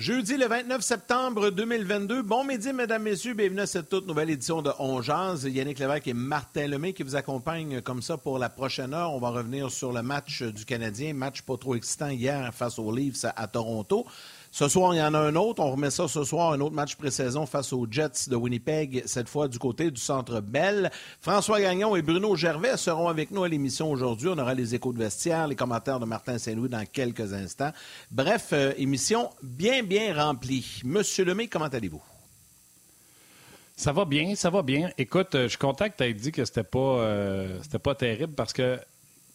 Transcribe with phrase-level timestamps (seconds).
[0.00, 2.22] Jeudi le 29 septembre 2022.
[2.22, 3.34] Bon midi, mesdames, messieurs.
[3.34, 5.44] Bienvenue à cette toute nouvelle édition de On Jazz.
[5.44, 9.12] Yannick Lévesque et Martin Lemay qui vous accompagnent comme ça pour la prochaine heure.
[9.12, 11.12] On va revenir sur le match du Canadien.
[11.12, 14.06] Match pas trop excitant hier face aux Leafs à Toronto.
[14.52, 15.62] Ce soir, il y en a un autre.
[15.62, 19.28] On remet ça ce soir, un autre match pré-saison face aux Jets de Winnipeg, cette
[19.28, 20.90] fois du côté du Centre Bell.
[21.20, 24.28] François Gagnon et Bruno Gervais seront avec nous à l'émission aujourd'hui.
[24.28, 27.70] On aura les échos de vestiaire, les commentaires de Martin Saint-Louis dans quelques instants.
[28.10, 30.80] Bref, euh, émission bien, bien remplie.
[30.84, 32.02] Monsieur Lemay, comment allez-vous?
[33.76, 34.90] Ça va bien, ça va bien.
[34.98, 38.34] Écoute, euh, je suis content que tu aies dit que c'était pas, euh, pas terrible
[38.34, 38.80] parce que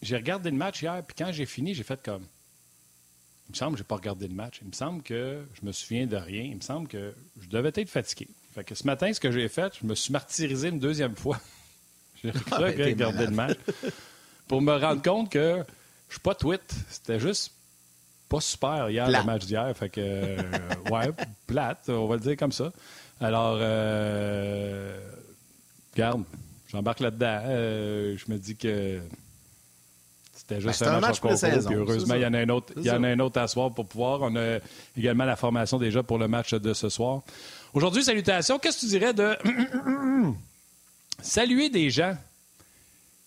[0.02, 2.22] j'ai regardé le match hier, puis quand j'ai fini, j'ai fait comme
[3.48, 4.58] il me semble que je n'ai pas regardé le match.
[4.62, 6.42] Il me semble que je me souviens de rien.
[6.42, 8.28] Il me semble que je devais être fatigué.
[8.54, 11.40] Fait que ce matin, ce que j'ai fait, je me suis martyrisé une deuxième fois.
[12.24, 13.58] j'ai ah, ben, regardé le match
[14.48, 15.62] pour me rendre compte que
[16.08, 16.62] je suis pas tweet.
[16.88, 17.52] C'était juste
[18.28, 19.76] pas super hier, le match d'hier.
[19.76, 20.36] Fait que, euh,
[20.90, 21.10] ouais,
[21.46, 22.72] plate, on va le dire comme ça.
[23.20, 24.98] Alors, euh,
[25.94, 26.24] regarde,
[26.68, 27.40] j'embarque là-dedans.
[27.44, 29.00] Euh, je me dis que
[30.48, 32.84] c'était juste ben, un, match, match saison, heureusement, il y en a un autre, il
[32.84, 34.22] y en a un autre à soir pour pouvoir.
[34.22, 34.58] On a
[34.96, 37.22] également la formation déjà pour le match de ce soir.
[37.74, 38.58] Aujourd'hui, salutations.
[38.60, 39.36] Qu'est-ce que tu dirais de
[41.20, 42.16] saluer des gens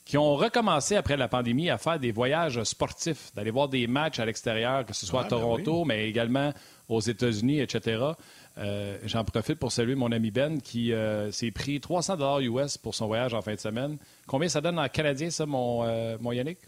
[0.05, 4.19] qui ont recommencé après la pandémie à faire des voyages sportifs, d'aller voir des matchs
[4.19, 6.53] à l'extérieur, que ce soit à ben Toronto, mais également
[6.87, 8.13] aux États-Unis, etc.
[8.57, 12.77] Euh, j'en profite pour saluer mon ami Ben qui euh, s'est pris 300 dollars US
[12.77, 13.97] pour son voyage en fin de semaine.
[14.25, 16.59] Combien ça donne en canadien, ça, mon, euh, mon Yannick?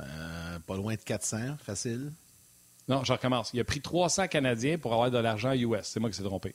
[0.00, 2.12] Euh, pas loin de 400, facile.
[2.88, 3.50] Non, je recommence.
[3.52, 5.80] Il a pris 300 Canadiens pour avoir de l'argent US.
[5.82, 6.54] C'est moi qui s'est trompé.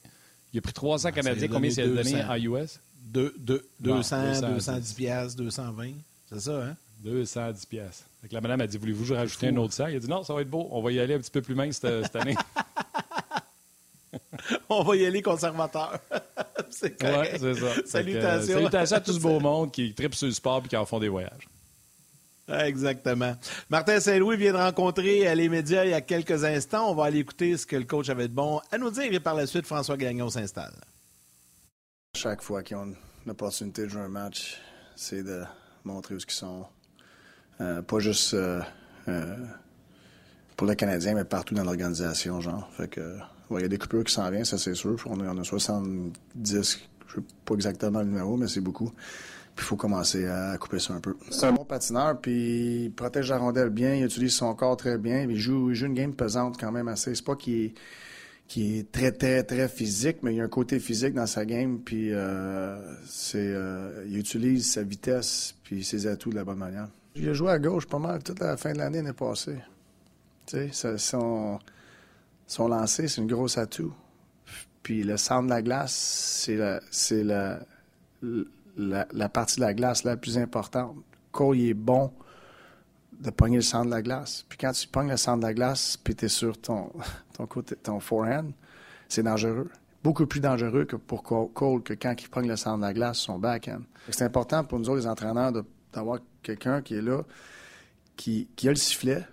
[0.52, 1.48] Il a pris 300 ah, Canadiens.
[1.48, 2.80] Combien il a donné en US?
[3.04, 5.92] 200, 210 piastres, 220.
[6.28, 6.76] C'est ça, hein?
[7.04, 8.04] 210 piastres.
[8.30, 9.88] La madame a dit, voulez-vous rajouter un autre sac?
[9.90, 10.68] Il a dit, non, ça va être beau.
[10.70, 12.34] On va y aller un petit peu plus mince cette, année.
[14.68, 15.98] on va y aller conservateur.
[16.70, 17.36] c'est correct.
[17.38, 17.74] c'est ça.
[17.84, 18.54] Salutations.
[18.54, 20.98] salutations à tout ce beau monde qui tripe sur le sport et qui en font
[20.98, 21.46] des voyages.
[22.48, 23.34] Exactement.
[23.70, 26.90] Martin Saint-Louis vient de rencontrer euh, les médias il y a quelques instants.
[26.90, 29.20] On va aller écouter ce que le coach avait de bon à nous dire et
[29.20, 30.74] par la suite, François Gagnon s'installe.
[32.14, 32.94] Chaque fois qu'ils ont
[33.26, 34.60] l'opportunité de jouer un match,
[34.94, 35.42] c'est de
[35.84, 36.66] montrer où ils sont.
[37.60, 38.60] Euh, pas juste euh,
[40.56, 42.68] pour le Canadien, mais partout dans l'organisation, genre.
[42.76, 43.16] Fait que,
[43.50, 44.96] il y a des coupures qui s'en viennent, ça c'est sûr.
[45.06, 46.12] On en a 70,
[46.44, 46.80] je ne sais
[47.44, 48.92] pas exactement le numéro, mais c'est beaucoup.
[49.54, 51.16] Puis il faut commencer à couper ça un peu.
[51.30, 54.98] C'est un bon patineur, puis il protège la rondelle bien, il utilise son corps très
[54.98, 57.14] bien, il joue, il joue une game pesante quand même assez.
[57.14, 57.74] C'est pas qu'il est,
[58.48, 61.44] qui est très, très, très physique, mais il y a un côté physique dans sa
[61.44, 62.76] game, puis euh,
[63.06, 66.88] c'est, euh, il utilise sa vitesse puis ses atouts de la bonne manière.
[67.14, 69.58] Il a joué à gauche pas mal toute la fin de l'année l'année passée.
[70.46, 71.60] Tu sais, son,
[72.46, 73.94] son lancer, c'est une grosse atout.
[74.82, 77.60] Puis le centre de la glace, c'est la, c'est la,
[78.76, 80.96] la, partie de la glace la plus importante.
[81.32, 82.12] Cole, il est bon
[83.20, 84.44] de pogner le centre de la glace.
[84.48, 86.90] Puis quand tu pognes le centre de la glace, puis tu es sur ton,
[87.34, 88.50] ton, côté, forehand,
[89.08, 89.70] c'est dangereux.
[90.02, 93.18] Beaucoup plus dangereux que pour Cole que quand il pogne le centre de la glace,
[93.18, 93.82] son backhand.
[94.10, 95.52] C'est important pour nous autres, les entraîneurs,
[95.92, 97.22] d'avoir quelqu'un qui est là,
[98.16, 99.24] qui, a le sifflet,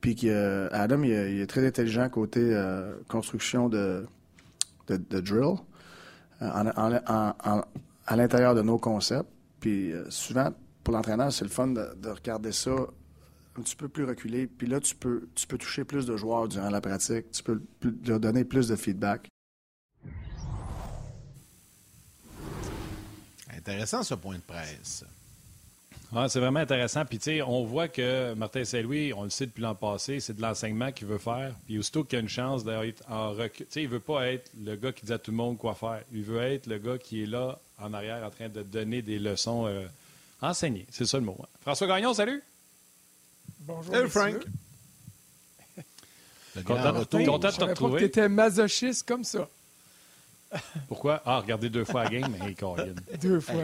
[0.00, 4.06] puis Adam, il, est très intelligent côté euh, construction de,
[4.88, 5.56] drill.
[6.42, 7.62] Euh,
[8.10, 9.30] à l'intérieur de nos concepts.
[9.60, 10.50] Puis euh, souvent,
[10.82, 12.72] pour l'entraîneur, c'est le fun de, regarder ça
[13.56, 14.48] un petit peu plus reculé.
[14.48, 17.30] Puis là, tu peux, tu peux toucher plus de joueurs durant la pratique.
[17.30, 17.62] Tu peux
[18.04, 19.28] leur donner plus de feedback.
[23.56, 25.04] Intéressant ce point de presse.
[26.14, 27.04] Ah, c'est vraiment intéressant.
[27.04, 30.34] Puis, tu sais, on voit que Martin Saint-Louis, on le sait depuis l'an passé, c'est
[30.34, 31.54] de l'enseignement qu'il veut faire.
[31.66, 34.50] Puis, aussitôt qu'il a une chance d'être en recul, tu sais, il veut pas être
[34.60, 36.02] le gars qui dit à tout le monde quoi faire.
[36.12, 39.20] Il veut être le gars qui est là, en arrière, en train de donner des
[39.20, 39.86] leçons euh,
[40.40, 40.86] enseignées.
[40.90, 41.36] C'est ça le mot.
[41.40, 41.46] Hein.
[41.60, 42.42] François Gagnon, salut.
[43.60, 43.94] Bonjour.
[43.94, 44.36] Salut, Frank.
[46.64, 47.98] content, de te retrouver.
[48.00, 49.48] Tu étais masochiste comme ça.
[50.88, 51.22] Pourquoi?
[51.24, 52.56] Ah, regardez deux fois la game, mais
[53.18, 53.62] Deux fois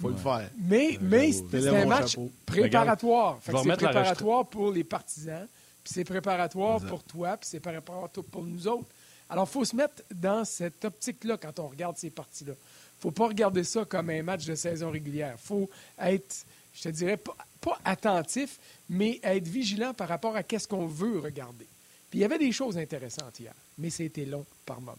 [0.00, 0.50] faut le faire.
[0.58, 2.16] Mais, euh, mais c'est un match
[2.46, 3.38] préparatoire.
[3.42, 5.46] C'est préparatoire pour les partisans,
[5.82, 8.88] puis c'est préparatoire pour toi, puis c'est préparatoire pour nous autres.
[9.30, 12.54] Alors, il faut se mettre dans cette optique-là quand on regarde ces parties-là.
[12.54, 15.34] Il ne faut pas regarder ça comme un match de saison régulière.
[15.34, 18.58] Il faut être, je te dirais, pas, pas, attentif,
[18.88, 21.66] mais être vigilant par rapport à qu'est-ce qu'on veut regarder.
[22.10, 24.96] Puis il y avait des choses intéressantes hier, mais c'était long par moment.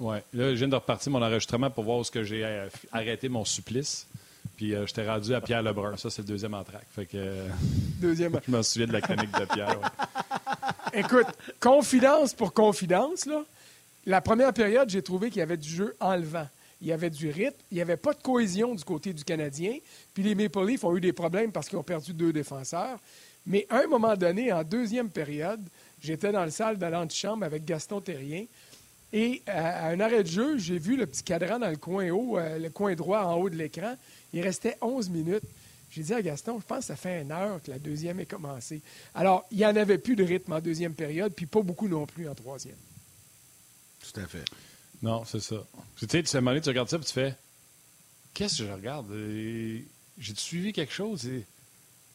[0.00, 0.16] Oui.
[0.32, 3.28] Là, je viens de repartir mon enregistrement pour voir où ce que j'ai euh, arrêté
[3.28, 4.06] mon supplice.
[4.56, 5.96] Puis euh, je t'ai rendu à Pierre Lebrun.
[5.96, 6.86] Ça, c'est le deuxième entraque.
[6.90, 7.46] Fait que.
[8.00, 8.38] Deuxième.
[8.46, 9.78] je me souviens de la chronique de Pierre.
[10.92, 11.26] écoute,
[11.60, 13.42] confidence pour confidence, là.
[14.04, 16.48] La première période, j'ai trouvé qu'il y avait du jeu enlevant.
[16.80, 19.76] Il y avait du rythme, il n'y avait pas de cohésion du côté du Canadien.
[20.12, 22.98] Puis les Maple Leafs ont eu des problèmes parce qu'ils ont perdu deux défenseurs.
[23.46, 25.60] Mais à un moment donné, en deuxième période,
[26.00, 28.46] j'étais dans la salle de l'antichambre avec Gaston Terrien.
[29.12, 32.38] Et à un arrêt de jeu, j'ai vu le petit cadran dans le coin haut,
[32.38, 33.96] euh, le coin droit en haut de l'écran.
[34.32, 35.44] Il restait 11 minutes.
[35.90, 38.26] J'ai dit à Gaston, je pense que ça fait une heure que la deuxième est
[38.26, 38.80] commencée.
[39.14, 42.06] Alors, il n'y en avait plus de rythme en deuxième période, puis pas beaucoup non
[42.06, 42.76] plus en troisième.
[44.00, 44.44] Tout à fait.
[45.02, 45.56] Non, c'est ça.
[45.96, 47.34] Tu sais, tu sais, tu regardes ça, et tu fais
[48.32, 49.06] Qu'est-ce que je regarde?
[50.16, 51.28] J'ai suivi quelque chose?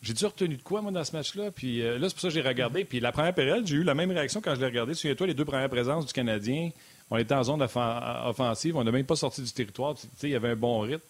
[0.02, 1.52] J'ai-tu retenu de quoi, moi, dans ce match-là?
[1.52, 2.86] Puis euh, là, c'est pour ça que j'ai regardé.
[2.86, 4.94] Puis la première période, j'ai eu la même réaction quand je l'ai regardé.
[4.94, 6.70] Souviens-toi, les deux premières présences du Canadien,
[7.10, 9.96] on était en zone offensive, on n'a même pas sorti du territoire.
[9.96, 11.04] Tu sais, il y avait un bon rythme.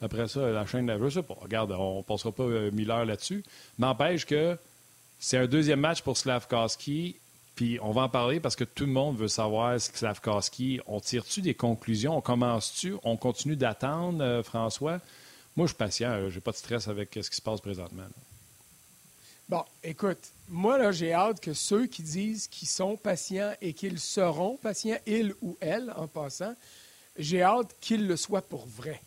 [0.00, 3.04] Après ça, la chaîne, je sais pas, regarde, on ne passera pas euh, mille heures
[3.04, 3.44] là-dessus.
[3.78, 4.56] N'empêche que
[5.20, 7.16] c'est un deuxième match pour Slavkowski.
[7.54, 10.80] Puis on va en parler parce que tout le monde veut savoir Slavkowski.
[10.86, 12.16] On tire-tu des conclusions?
[12.16, 12.94] On commence-tu?
[13.04, 15.00] On continue d'attendre, euh, François?
[15.56, 16.28] Moi, je suis patient.
[16.28, 18.06] Je n'ai pas de stress avec ce qui se passe présentement.
[19.48, 23.98] Bon, écoute, moi, là, j'ai hâte que ceux qui disent qu'ils sont patients et qu'ils
[23.98, 26.54] seront patients, ils ou elles, en passant,
[27.18, 29.00] j'ai hâte qu'ils le soient pour vrai.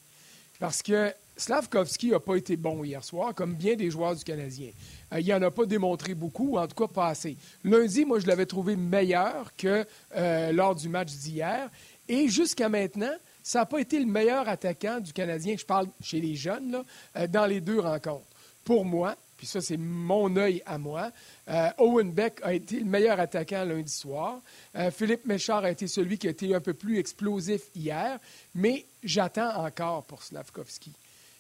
[0.60, 4.70] Parce que Slavkovski n'a pas été bon hier soir, comme bien des joueurs du Canadien.
[5.14, 7.38] Euh, il n'en a pas démontré beaucoup, en tout cas pas assez.
[7.64, 11.70] Lundi, moi, je l'avais trouvé meilleur que euh, lors du match d'hier.
[12.08, 13.16] Et jusqu'à maintenant,
[13.46, 16.84] ça n'a pas été le meilleur attaquant du Canadien, je parle chez les jeunes,
[17.16, 18.26] euh, dans les deux rencontres.
[18.64, 21.12] Pour moi, puis ça, c'est mon œil à moi.
[21.50, 24.42] Euh, Owen Beck a été le meilleur attaquant lundi soir.
[24.76, 28.18] Euh, Philippe Méchard a été celui qui a été un peu plus explosif hier,
[28.56, 30.94] mais j'attends encore pour Slavkovski.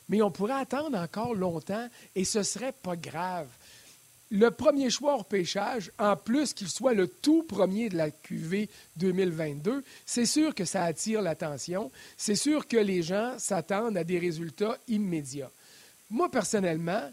[0.07, 3.48] Mais on pourrait attendre encore longtemps et ce serait pas grave.
[4.31, 8.69] Le premier choix au pêchage, en plus qu'il soit le tout premier de la QV
[8.98, 11.92] 2022, c'est sûr que ça attire l'attention.
[12.18, 15.51] C'est sûr que les gens s'attendent à des résultats immédiats.
[16.10, 17.12] Moi, personnellement,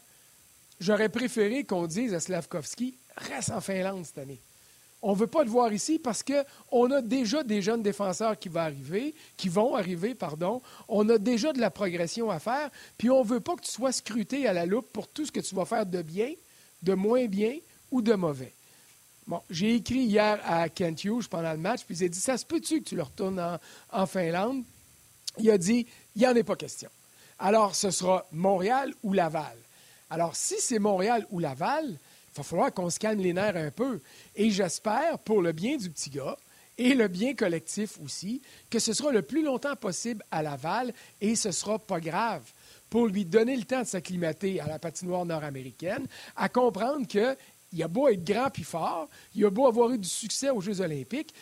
[0.81, 4.41] j'aurais préféré qu'on dise à Slavkovski reste en Finlande cette année.
[5.05, 8.49] On ne veut pas le voir ici parce qu'on a déjà des jeunes défenseurs qui
[8.49, 10.62] vont arriver, qui vont arriver, pardon.
[10.88, 13.70] On a déjà de la progression à faire, puis on ne veut pas que tu
[13.70, 16.32] sois scruté à la loupe pour tout ce que tu vas faire de bien,
[16.82, 17.56] de moins bien
[17.90, 18.52] ou de mauvais.
[19.26, 22.44] Bon, j'ai écrit hier à Kent Hughes pendant le match, puis a dit Ça se
[22.44, 23.58] peut-tu que tu le retournes en,
[23.93, 24.64] en Finlande?
[25.38, 25.87] Il a dit
[26.17, 26.90] Il n'y en est pas question.
[27.38, 29.56] Alors, ce sera Montréal ou Laval.
[30.11, 33.70] Alors, si c'est Montréal ou Laval, il va falloir qu'on se calme les nerfs un
[33.70, 34.00] peu.
[34.37, 36.37] Et j'espère, pour le bien du petit gars
[36.79, 41.37] et le bien collectif aussi, que ce sera le plus longtemps possible à Laval et
[41.37, 42.43] ce ne sera pas grave
[42.93, 46.06] pour lui donner le temps de s'acclimater à la patinoire nord-américaine,
[46.37, 50.09] à comprendre qu'il a beau être grand puis fort, il a beau avoir eu du
[50.11, 51.33] succès aux Jeux olympiques,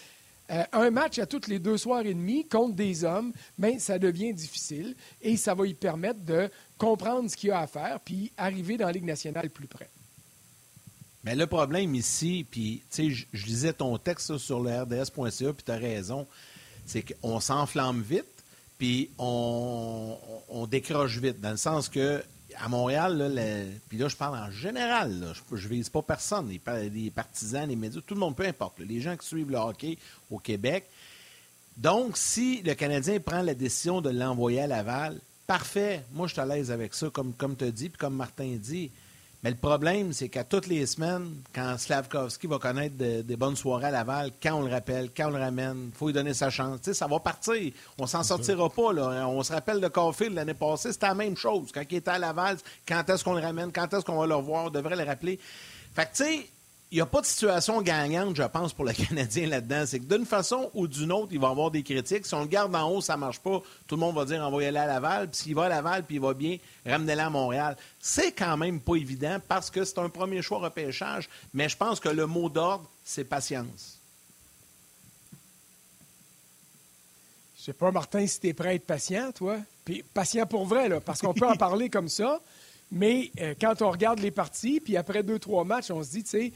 [0.52, 3.99] euh, un match à toutes les deux soirs et demi contre des hommes, mais ça
[3.99, 6.49] devient difficile et ça va lui permettre de
[6.79, 9.91] comprendre ce qu'il a à faire, puis arriver dans la Ligue nationale plus près.
[11.25, 15.64] Mais le problème ici, puis tu sais, je lisais ton texte sur le RDS.ca, puis
[15.64, 16.28] tu as raison,
[16.87, 18.39] c'est qu'on s'enflamme vite,
[18.80, 20.16] puis on,
[20.70, 22.25] décroche vite, dans le sens que
[22.56, 23.30] à Montréal,
[23.90, 28.00] puis là, je parle en général, je ne vise pas personne, les, partisans, les médias,
[28.00, 29.99] tout le monde, peu importe, les gens qui suivent le hockey
[30.30, 30.88] au Québec.
[31.76, 35.20] Donc, si le Canadien prend la décision de l'envoyer à Laval,
[35.50, 36.04] Parfait.
[36.12, 38.88] Moi, je suis à l'aise avec ça, comme, comme tu dit, puis comme Martin dit.
[39.42, 43.87] Mais le problème, c'est qu'à toutes les semaines, quand Slavkovski va connaître des bonnes soirées
[43.87, 46.50] à Laval, quand on le rappelle, quand on le ramène, il faut lui donner sa
[46.50, 46.80] chance.
[46.92, 47.73] ça va partir.
[47.99, 48.92] On s'en sortira pas.
[48.92, 49.26] Là.
[49.28, 51.70] On se rappelle de Caulfield l'année passée, c'était la même chose.
[51.73, 54.35] Quand il était à Laval, quand est-ce qu'on le ramène, quand est-ce qu'on va le
[54.35, 55.38] revoir, on devrait le rappeler.
[55.94, 56.47] Fait que, tu sais,
[56.92, 59.85] il n'y a pas de situation gagnante, je pense, pour le Canadien là-dedans.
[59.87, 62.26] C'est que d'une façon ou d'une autre, il va avoir des critiques.
[62.26, 63.62] Si on le garde en haut, ça ne marche pas.
[63.87, 65.28] Tout le monde va dire envoyez-le à Laval.
[65.28, 67.76] Puis s'il va à Laval puis il va bien, ramenez-le à Montréal.
[68.00, 71.28] C'est quand même pas évident parce que c'est un premier choix repêchage.
[71.54, 73.99] Mais je pense que le mot d'ordre, c'est patience.
[77.56, 79.59] Je sais pas, Martin, si tu es prêt à être patient, toi.
[79.85, 82.40] Puis patient pour vrai, là, parce qu'on peut en parler comme ça.
[82.90, 86.25] Mais euh, quand on regarde les parties, puis après deux, trois matchs, on se dit,
[86.25, 86.52] tu sais,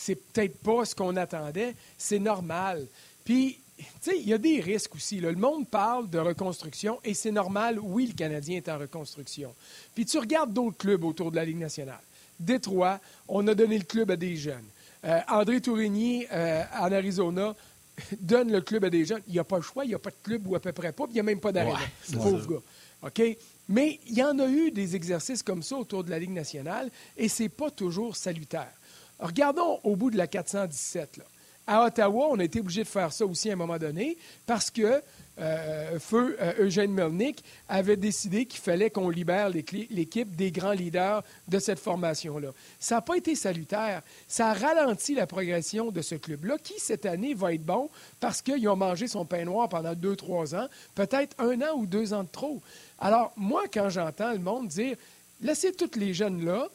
[0.00, 1.74] c'est peut-être pas ce qu'on attendait.
[1.98, 2.86] C'est normal.
[3.24, 5.20] Puis, tu sais, il y a des risques aussi.
[5.20, 7.78] Le monde parle de reconstruction et c'est normal.
[7.80, 9.54] Oui, le Canadien est en reconstruction.
[9.94, 12.00] Puis tu regardes d'autres clubs autour de la Ligue nationale.
[12.38, 14.64] Détroit, on a donné le club à des jeunes.
[15.04, 17.54] Euh, André Tourigny, euh, en Arizona,
[18.20, 19.22] donne le club à des jeunes.
[19.26, 20.72] Il n'y a pas le choix, il n'y a pas de club ou à peu
[20.72, 21.72] près pas, puis il n'y a même pas d'arrêt.
[22.14, 22.62] pauvre gars.
[23.02, 23.36] OK?
[23.68, 26.90] Mais il y en a eu des exercices comme ça autour de la Ligue nationale
[27.16, 28.72] et ce n'est pas toujours salutaire.
[29.20, 31.18] Regardons au bout de la 417.
[31.18, 31.24] Là.
[31.66, 34.70] À Ottawa, on a été obligé de faire ça aussi à un moment donné parce
[34.70, 35.00] que
[35.38, 41.22] euh, Feu euh, Eugène Melnick avait décidé qu'il fallait qu'on libère l'équipe des grands leaders
[41.48, 42.48] de cette formation-là.
[42.78, 44.02] Ça n'a pas été salutaire.
[44.26, 48.42] Ça a ralenti la progression de ce club-là, qui cette année va être bon parce
[48.42, 52.12] qu'ils ont mangé son pain noir pendant deux, trois ans, peut-être un an ou deux
[52.12, 52.60] ans de trop.
[52.98, 54.96] Alors, moi, quand j'entends le monde dire
[55.40, 56.68] laissez tous les jeunes là,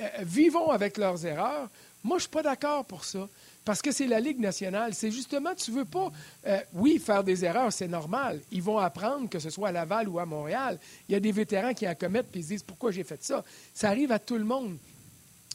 [0.00, 1.68] euh, vivons avec leurs erreurs,
[2.04, 3.26] moi, je ne suis pas d'accord pour ça.
[3.64, 4.92] Parce que c'est la Ligue nationale.
[4.92, 6.12] C'est justement, tu ne veux pas,
[6.46, 8.40] euh, oui, faire des erreurs, c'est normal.
[8.52, 10.78] Ils vont apprendre, que ce soit à Laval ou à Montréal.
[11.08, 13.42] Il y a des vétérans qui en commettent et se disent pourquoi j'ai fait ça?
[13.72, 14.76] Ça arrive à tout le monde.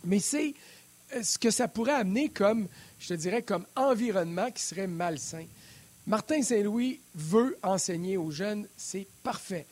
[0.03, 0.55] Mais c'est
[1.13, 2.67] euh, ce que ça pourrait amener comme,
[2.99, 5.45] je te dirais, comme environnement qui serait malsain.
[6.07, 9.67] Martin Saint-Louis veut enseigner aux jeunes, c'est parfait.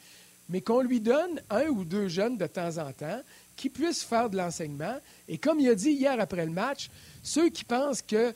[0.50, 3.22] Mais qu'on lui donne un ou deux jeunes de temps en temps
[3.58, 4.96] qui puissent faire de l'enseignement.
[5.28, 6.90] Et comme il a dit hier après le match,
[7.22, 8.34] ceux qui pensent que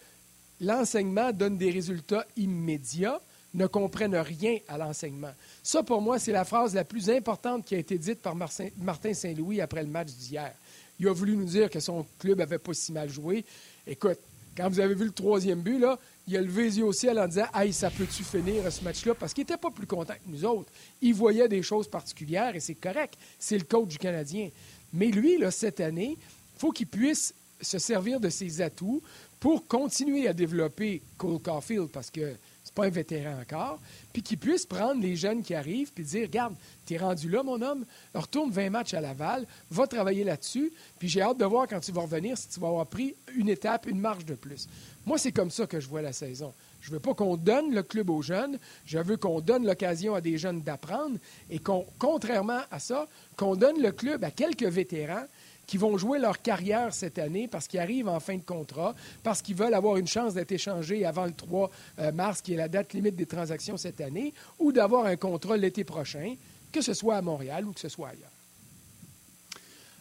[0.60, 3.22] l'enseignement donne des résultats immédiats
[3.54, 5.32] ne comprennent rien à l'enseignement.
[5.62, 9.14] Ça, pour moi, c'est la phrase la plus importante qui a été dite par Martin
[9.14, 10.54] Saint-Louis après le match d'hier.
[11.00, 13.44] Il a voulu nous dire que son club n'avait pas si mal joué.
[13.86, 14.20] Écoute,
[14.56, 15.98] quand vous avez vu le troisième but, là,
[16.28, 19.16] il a levé les yeux au ciel en disant Hey, ça peut-tu finir ce match-là
[19.16, 20.72] Parce qu'il n'était pas plus content que nous autres.
[21.02, 23.16] Il voyait des choses particulières et c'est correct.
[23.40, 24.50] C'est le coach du Canadien.
[24.94, 29.02] Mais lui, cette année, il faut qu'il puisse se servir de ses atouts
[29.40, 33.80] pour continuer à développer Cole Caulfield parce que c'est pas un vétéran encore,
[34.14, 36.56] puis qu'il puisse prendre les jeunes qui arrivent puis dire Regarde,
[36.86, 41.10] tu es rendu là, mon homme, retourne 20 matchs à Laval, va travailler là-dessus, puis
[41.10, 43.88] j'ai hâte de voir quand tu vas revenir si tu vas avoir pris une étape,
[43.88, 44.68] une marche de plus.
[45.06, 46.54] Moi, c'est comme ça que je vois la saison.
[46.82, 50.16] Je ne veux pas qu'on donne le club aux jeunes, je veux qu'on donne l'occasion
[50.16, 51.18] à des jeunes d'apprendre
[51.50, 53.08] et qu'on, contrairement à ça,
[53.38, 55.26] qu'on donne le club à quelques vétérans
[55.68, 59.42] qui vont jouer leur carrière cette année parce qu'ils arrivent en fin de contrat, parce
[59.42, 62.68] qu'ils veulent avoir une chance d'être échangés avant le 3 euh, mars, qui est la
[62.68, 66.36] date limite des transactions cette année, ou d'avoir un contrat l'été prochain,
[66.74, 68.30] que ce soit à Montréal ou que ce soit ailleurs.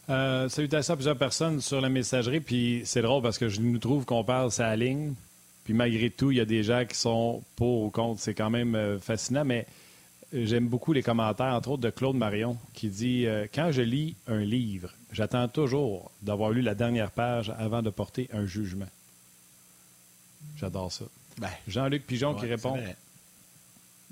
[0.08, 3.78] Euh, salutations à plusieurs personnes sur la messagerie, puis c'est drôle parce que je nous
[3.78, 5.14] trouve qu'on parle sa ligne,
[5.70, 8.20] puis malgré tout, il y a des gens qui sont pour ou contre.
[8.20, 9.68] C'est quand même euh, fascinant, mais
[10.32, 14.16] j'aime beaucoup les commentaires, entre autres de Claude Marion, qui dit euh, Quand je lis
[14.26, 18.88] un livre, j'attends toujours d'avoir lu la dernière page avant de porter un jugement.
[20.56, 21.04] J'adore ça.
[21.38, 22.76] Ben, Jean-Luc Pigeon qui répond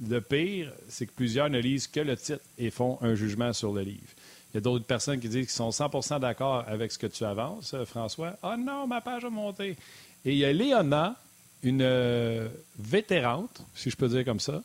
[0.08, 3.72] Le pire, c'est que plusieurs ne lisent que le titre et font un jugement sur
[3.72, 4.12] le livre.
[4.52, 7.24] Il y a d'autres personnes qui disent qu'ils sont 100% d'accord avec ce que tu
[7.24, 8.36] avances, euh, François.
[8.44, 9.76] Ah oh non, ma page a monté.
[10.24, 11.16] Et il y a Léona,
[11.62, 12.48] une euh,
[12.78, 14.62] vétérante, si je peux dire comme ça,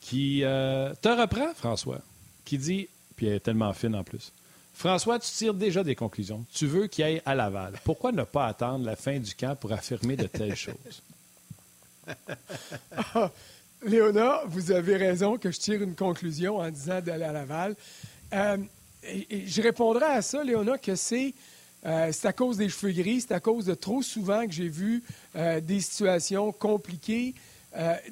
[0.00, 2.00] qui euh, te reprend, François,
[2.44, 4.32] qui dit, puis elle est tellement fine en plus,
[4.72, 6.44] François, tu tires déjà des conclusions.
[6.54, 7.74] Tu veux qu'il aille à Laval.
[7.82, 11.02] Pourquoi ne pas attendre la fin du camp pour affirmer de telles choses?
[13.82, 17.74] Léona, vous avez raison que je tire une conclusion en disant d'aller à Laval.
[18.32, 18.56] Euh,
[19.02, 21.34] je répondrai à ça, Léona, que c'est
[21.86, 24.68] euh, c'est à cause des cheveux gris, c'est à cause de trop souvent que j'ai
[24.68, 25.02] vu
[25.62, 27.34] des situations compliquées,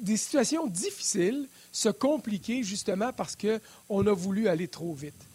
[0.01, 5.25] des situations difficiles se compliquer justement parce qu'on a voulu aller trop vite.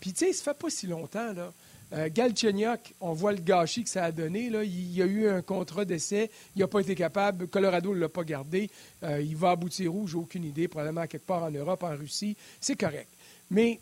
[0.00, 1.52] Puis, tu sais, ça fait pas si longtemps, là.
[1.92, 4.48] Euh, Galchenyuk, on voit le gâchis que ça a donné.
[4.48, 4.62] Là.
[4.62, 6.30] Il y a eu un contrat d'essai.
[6.54, 7.48] Il n'a pas été capable.
[7.48, 8.70] Colorado ne l'a pas gardé.
[9.02, 10.06] Euh, il va aboutir où?
[10.06, 10.68] J'ai aucune idée.
[10.68, 12.36] Probablement quelque part en Europe, en Russie.
[12.60, 13.08] C'est correct.
[13.50, 13.80] Mais,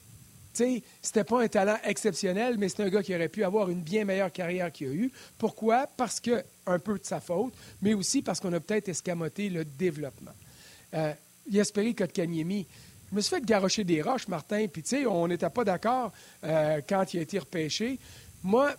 [0.58, 3.80] sais, c'était pas un talent exceptionnel, mais c'est un gars qui aurait pu avoir une
[3.80, 5.10] bien meilleure carrière qu'il a eu.
[5.38, 5.86] Pourquoi?
[5.96, 9.64] Parce que, un peu de sa faute, mais aussi parce qu'on a peut-être escamoté le
[9.64, 10.32] développement.
[10.94, 11.12] Euh,
[11.50, 11.96] Yasperi.
[13.10, 16.12] Je me suis fait garrocher des roches, Martin, puis tu sais, on n'était pas d'accord
[16.44, 17.98] euh, quand il a été repêché.
[18.42, 18.74] Moi,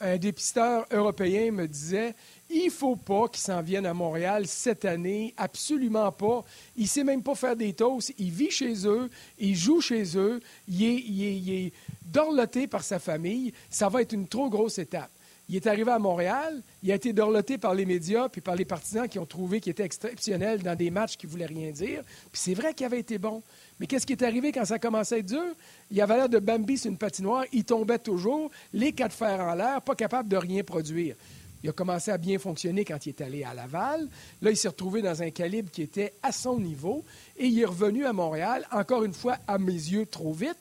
[0.00, 2.14] un dépisteur européen me disait
[2.50, 6.44] il ne faut pas qu'il s'en vienne à Montréal cette année, absolument pas.
[6.76, 8.12] Il ne sait même pas faire des toasts.
[8.18, 11.72] Il vit chez eux, il joue chez eux, il est,
[12.04, 13.52] dorloté par sa famille.
[13.70, 15.10] Ça va être une trop grosse étape.
[15.48, 18.64] Il est arrivé à Montréal, il a été dorloté par les médias puis par les
[18.64, 22.02] partisans qui ont trouvé qu'il était exceptionnel dans des matchs qui ne voulaient rien dire.
[22.04, 23.42] Puis c'est vrai qu'il avait été bon.
[23.80, 25.54] Mais qu'est-ce qui est arrivé quand ça commençait à être dur?
[25.90, 29.54] Il avait l'air de Bambi sur une patinoire, il tombait toujours, les quatre fers en
[29.54, 31.16] l'air, pas capable de rien produire.
[31.62, 34.08] Il a commencé à bien fonctionner quand il est allé à Laval.
[34.40, 37.04] Là, il s'est retrouvé dans un calibre qui était à son niveau
[37.36, 40.56] et il est revenu à Montréal, encore une fois, à mes yeux, trop vite.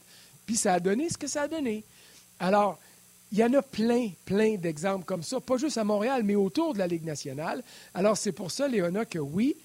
[0.45, 1.83] Puis ça a donné ce que ça a donné.
[2.39, 2.79] Alors,
[3.31, 6.73] il y en a plein, plein d'exemples comme ça, pas juste à Montréal, mais autour
[6.73, 7.63] de la Ligue nationale.
[7.93, 9.55] Alors, c'est pour ça, Léona, que oui,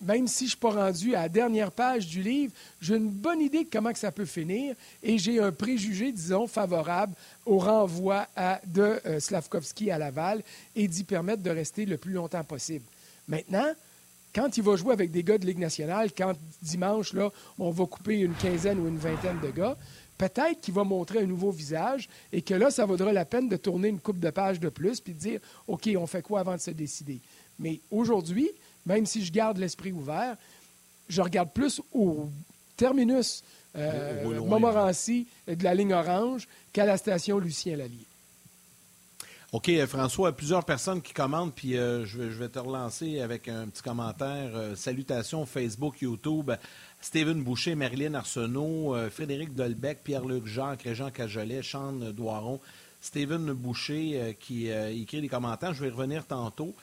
[0.00, 3.10] même si je ne suis pas rendu à la dernière page du livre, j'ai une
[3.10, 7.14] bonne idée de comment ça peut finir et j'ai un préjugé, disons, favorable
[7.44, 8.26] au renvoi
[8.66, 10.42] de euh, Slavkovski à Laval
[10.76, 12.84] et d'y permettre de rester le plus longtemps possible.
[13.26, 13.66] Maintenant,
[14.34, 17.86] quand il va jouer avec des gars de Ligue nationale, quand dimanche, là, on va
[17.86, 19.76] couper une quinzaine ou une vingtaine de gars,
[20.16, 23.56] peut-être qu'il va montrer un nouveau visage et que là, ça vaudra la peine de
[23.56, 26.54] tourner une coupe de pages de plus puis de dire OK, on fait quoi avant
[26.54, 27.20] de se décider?
[27.58, 28.50] Mais aujourd'hui,
[28.88, 30.36] même si je garde l'esprit ouvert,
[31.08, 32.28] je regarde plus au
[32.76, 33.44] terminus
[33.76, 38.08] euh, Montmorency de la ligne orange qu'à la station Lucien Lallier.
[39.52, 43.66] OK, euh, François, plusieurs personnes qui commentent, puis euh, je, vais te relancer avec un
[43.68, 44.50] petit commentaire.
[44.54, 46.52] Euh, salutations Facebook, YouTube.
[47.00, 52.60] Steven Boucher, Marilyn Arsenault, Frédéric Dolbec, Pierre-Luc Jacques, Régent Cajolet, Sean Doiron,
[53.00, 55.74] Steven Boucher qui écrit des commentaires.
[55.74, 56.74] Je vais y revenir tantôt.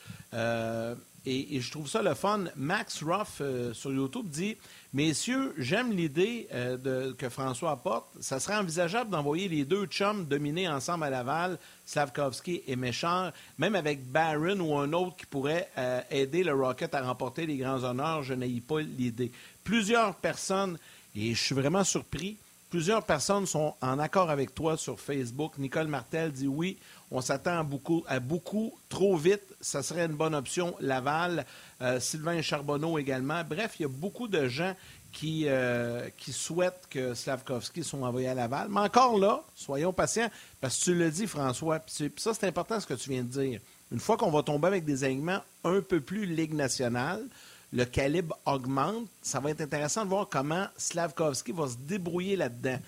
[1.28, 2.44] Et, je trouve ça le fun.
[2.54, 4.56] Max Ruff euh, sur YouTube dit
[4.94, 8.06] Messieurs, j'aime l'idée euh, que François apporte.
[8.20, 13.74] Ça serait envisageable d'envoyer les deux chums dominer ensemble à Laval, Slavkovski et Méchard, même
[13.74, 17.82] avec Barron ou un autre qui pourrait euh, aider le Rocket à remporter les grands
[17.82, 18.22] honneurs.
[18.22, 19.32] Je n'ai pas l'idée.
[19.64, 20.78] Plusieurs personnes,
[21.16, 22.36] et je suis vraiment surpris,
[22.70, 25.58] plusieurs personnes sont en accord avec toi sur Facebook.
[25.58, 26.78] Nicole Martel dit oui.
[27.10, 29.42] On s'attend à beaucoup, à beaucoup trop vite.
[29.60, 30.74] Ça serait une bonne option.
[30.80, 31.46] Laval,
[31.80, 33.42] euh, Sylvain Charbonneau également.
[33.44, 34.74] Bref, il y a beaucoup de gens
[35.12, 38.68] qui, euh, qui souhaitent que Slavkovski soit envoyé à Laval.
[38.70, 40.28] Mais encore là, soyons patients,
[40.60, 41.80] parce que tu le dis, François,
[42.16, 43.60] ça, c'est important ce que tu viens de dire.
[43.92, 47.24] Une fois qu'on va tomber avec des alignements un peu plus Ligue nationale,
[47.72, 49.08] le calibre augmente.
[49.22, 52.78] Ça va être intéressant de voir comment Slavkovski va se débrouiller là-dedans.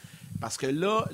[0.40, 1.04] Parce que là,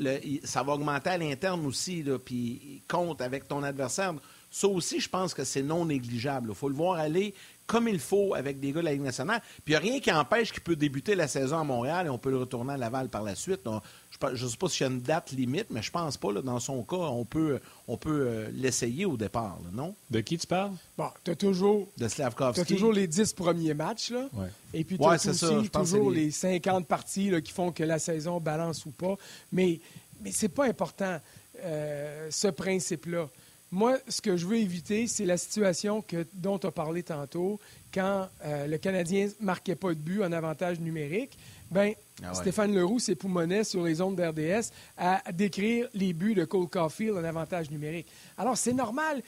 [0.44, 4.14] ça va augmenter à l'interne aussi, puis compte avec ton adversaire.
[4.50, 6.50] Ça aussi, je pense que c'est non négligeable.
[6.50, 7.34] Il faut le voir aller
[7.66, 9.40] comme il faut avec des gars de la Ligue nationale.
[9.64, 12.10] Puis il n'y a rien qui empêche qu'il peut débuter la saison à Montréal et
[12.10, 13.60] on peut le retourner à Laval par la suite.
[13.64, 16.32] je ne sais pas s'il y a une date limite, mais je pense pas.
[16.32, 19.94] dans son cas, on peut, on peut euh, l'essayer au départ, non?
[20.10, 20.72] De qui tu parles?
[20.96, 21.88] Bon, tu as toujours...
[21.96, 22.64] De Slavkovski.
[22.64, 24.28] Tu as toujours les 10 premiers matchs, là.
[24.72, 26.30] Et puis tu as aussi toujours les...
[26.30, 29.16] 50 parties qui font que la saison balance ou pas.
[29.52, 29.80] Mais,
[30.20, 31.20] mais ce n'est pas important,
[31.62, 33.28] euh, ce principe-là.
[33.74, 37.58] Moi, ce que je veux éviter, c'est la situation que, dont tu as parlé tantôt,
[37.92, 41.36] quand euh, le Canadien ne marquait pas de but en avantage numérique.
[41.72, 46.44] Ben, ah Stéphane Leroux s'est poumonné sur les ondes d'RDS à décrire les buts de
[46.44, 48.06] Cole Caulfield en avantage numérique.
[48.38, 49.24] Alors, c'est normal.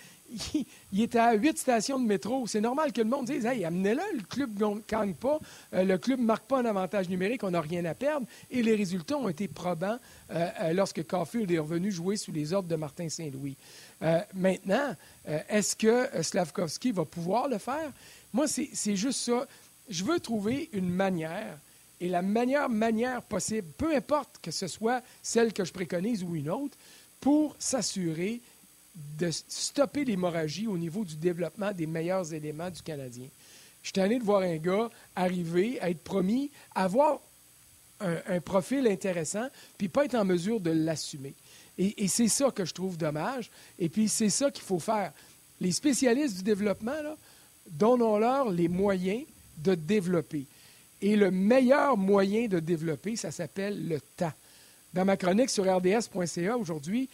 [0.92, 2.46] Il, était à huit stations de métro.
[2.46, 5.38] C'est normal que le monde dise Hey, amenez-le, le club ne gagne pas,
[5.74, 8.26] euh, le club ne marque pas un avantage numérique, on n'a rien à perdre.
[8.50, 9.98] Et les résultats ont été probants
[10.30, 13.56] euh, lorsque Caulfield est revenu jouer sous les ordres de Martin Saint-Louis.
[14.02, 14.94] Euh, maintenant,
[15.28, 17.92] euh, est-ce que euh, Slavkovski va pouvoir le faire?
[18.32, 19.46] Moi, c'est juste ça.
[19.88, 21.58] Je veux trouver une manière,
[22.00, 26.34] et la meilleure manière possible, peu importe que ce soit celle que je préconise ou
[26.34, 26.76] une autre,
[27.20, 28.40] pour s'assurer
[29.18, 33.26] de stopper l'hémorragie au niveau du développement des meilleurs éléments du Canadien.
[33.82, 37.20] Je suis allé de voir un gars arriver, à être promis, avoir
[38.00, 39.46] un, un profil intéressant,
[39.78, 41.34] puis pas être en mesure de l'assumer.
[41.78, 43.50] Et, c'est ça que je trouve dommage.
[43.78, 45.12] Et puis, c'est ça qu'il faut faire.
[45.60, 46.92] Les spécialistes du développement,
[47.70, 49.24] donnons-leur les moyens
[49.58, 50.46] de développer.
[51.02, 54.32] Et le meilleur moyen de développer, ça s'appelle le temps.
[54.94, 57.10] Dans ma chronique sur rds.ca aujourd'hui,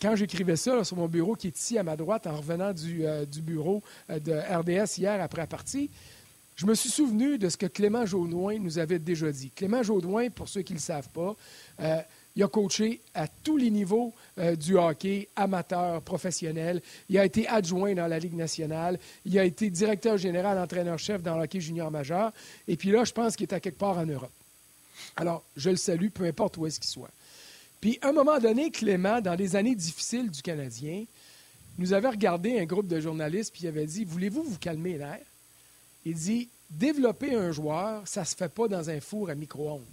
[0.00, 3.06] quand j'écrivais ça sur mon bureau qui est ici à ma droite en revenant du,
[3.06, 5.90] euh, bureau euh, de RDS hier après la partie,
[6.56, 9.50] je me suis souvenu de ce que Clément Jaudoin nous avait déjà dit.
[9.50, 11.36] Clément Jaudoin, pour ceux qui ne le savent pas,
[11.80, 12.00] euh,
[12.34, 14.14] il a coaché à tous les niveaux
[14.60, 16.80] du hockey, amateur, professionnel.
[17.08, 19.00] Il a été adjoint dans la Ligue nationale.
[19.24, 22.32] Il a été directeur général, entraîneur-chef dans le hockey junior majeur.
[22.68, 24.30] Et puis là, je pense qu'il est à quelque part en Europe.
[25.16, 27.10] Alors, je le salue, peu importe où est-ce qu'il soit.
[27.80, 31.04] Puis, à un moment donné, Clément, dans les années difficiles du Canadien,
[31.78, 35.20] nous avait regardé un groupe de journalistes, puis il avait dit Voulez-vous vous calmer l'air?
[36.04, 39.86] Il dit Développer un joueur, ça ne se fait pas dans un four à micro-ondes.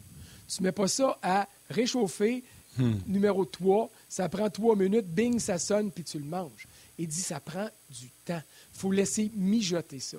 [0.48, 2.44] Tu ne mets pas ça à réchauffer,
[2.78, 2.96] hmm.
[3.08, 6.68] numéro 3, ça prend trois minutes, bing, ça sonne, puis tu le manges.
[6.98, 8.42] Il dit, ça prend du temps.
[8.74, 10.18] Il faut laisser mijoter ça.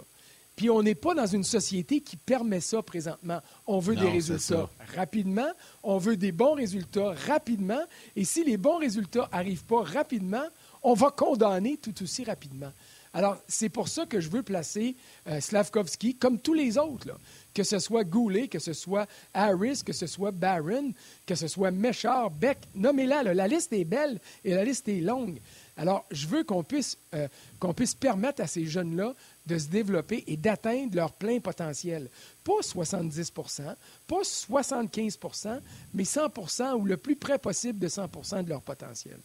[0.56, 3.40] Puis on n'est pas dans une société qui permet ça présentement.
[3.66, 5.48] On veut des résultats rapidement,
[5.82, 7.82] on veut des bons résultats rapidement,
[8.16, 10.44] et si les bons résultats n'arrivent pas rapidement,
[10.82, 12.72] on va condamner tout aussi rapidement.
[13.12, 14.94] Alors, c'est pour ça que je veux placer
[15.26, 17.18] euh, Slavkovski, comme tous les autres,
[17.54, 20.92] que ce soit Goulet, que ce soit Harris, que ce soit Barron,
[21.24, 23.22] que ce soit Méchard, Beck, nommez-la.
[23.22, 25.40] La liste est belle et la liste est longue.
[25.76, 29.14] Alors, je veux qu'on puisse, euh, qu'on puisse permettre à ces jeunes-là
[29.46, 32.08] de se développer et d'atteindre leur plein potentiel.
[32.44, 33.74] Pas 70%
[34.06, 35.60] pas 75%
[35.94, 39.18] mais 100% ou le plus près possible de 100% de leur potentiel.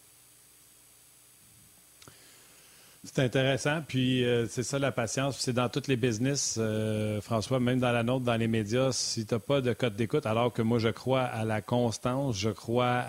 [3.03, 3.81] C'est intéressant.
[3.87, 5.39] Puis euh, c'est ça la patience.
[5.39, 9.25] C'est dans tous les business, euh, François, même dans la nôtre, dans les médias, si
[9.25, 12.49] tu n'as pas de code d'écoute, alors que moi je crois à la constance, je
[12.49, 13.03] crois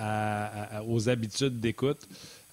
[0.89, 2.09] aux habitudes d'écoute.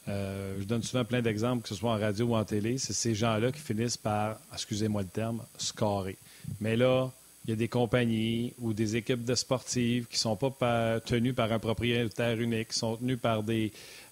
[0.10, 2.78] Euh, je donne souvent plein d'exemples, que ce soit en radio ou en télé.
[2.78, 6.17] C'est ces gens-là qui finissent par, excusez-moi le terme, scorer.
[6.60, 7.12] Mais là,
[7.45, 11.34] il y a des compagnies ou des équipes de sportives qui ne sont pas tenues
[11.34, 13.72] par un propriétaire unique, sont tenues par des,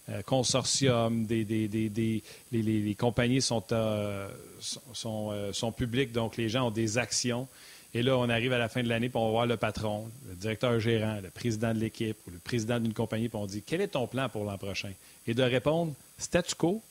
[0.10, 1.43] euh, consortium, des,
[2.51, 4.29] les, compagnies euh,
[4.93, 7.45] sont, publiques, donc les gens ont des actions.
[7.93, 10.10] Et là, on arrive à la fin de l'année, puis on va voir le patron,
[10.30, 13.63] le directeur gérant, le président de l'équipe ou le président d'une compagnie, puis on dit
[13.65, 14.91] Quel est ton plan pour l'an prochain?
[15.26, 16.82] Et de répondre Statu quo,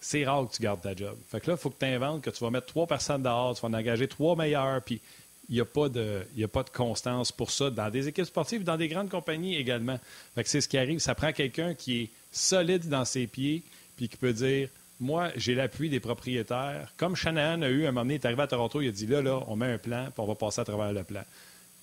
[0.00, 1.16] c'est rare que tu gardes ta job.
[1.30, 3.54] Fait que là, il faut que tu inventes que tu vas mettre trois personnes dehors,
[3.54, 5.00] tu vas en engager trois meilleurs, puis
[5.48, 8.64] il n'y a, pas de, a pas de constance pour ça dans des équipes sportives,
[8.64, 9.98] dans des grandes compagnies également.
[10.34, 10.98] Fait que c'est ce qui arrive.
[10.98, 13.62] Ça prend quelqu'un qui est solide dans ses pieds,
[13.96, 14.68] puis qui peut dire
[15.00, 16.92] Moi, j'ai l'appui des propriétaires.
[16.96, 19.06] Comme Shanahan a eu, un moment donné, il est arrivé à Toronto, il a dit
[19.06, 21.22] Là, là, on met un plan, puis on va passer à travers le plan.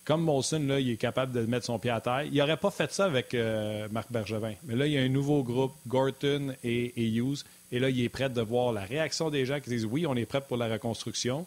[0.05, 2.23] Comme Molson, là, il est capable de mettre son pied à terre.
[2.23, 4.53] Il n'aurait pas fait ça avec euh, Marc Bergevin.
[4.63, 7.43] Mais là, il y a un nouveau groupe, Gorton et, Hughes.
[7.71, 10.15] Et là, il est prêt de voir la réaction des gens qui disent Oui, on
[10.15, 11.45] est prêt pour la reconstruction.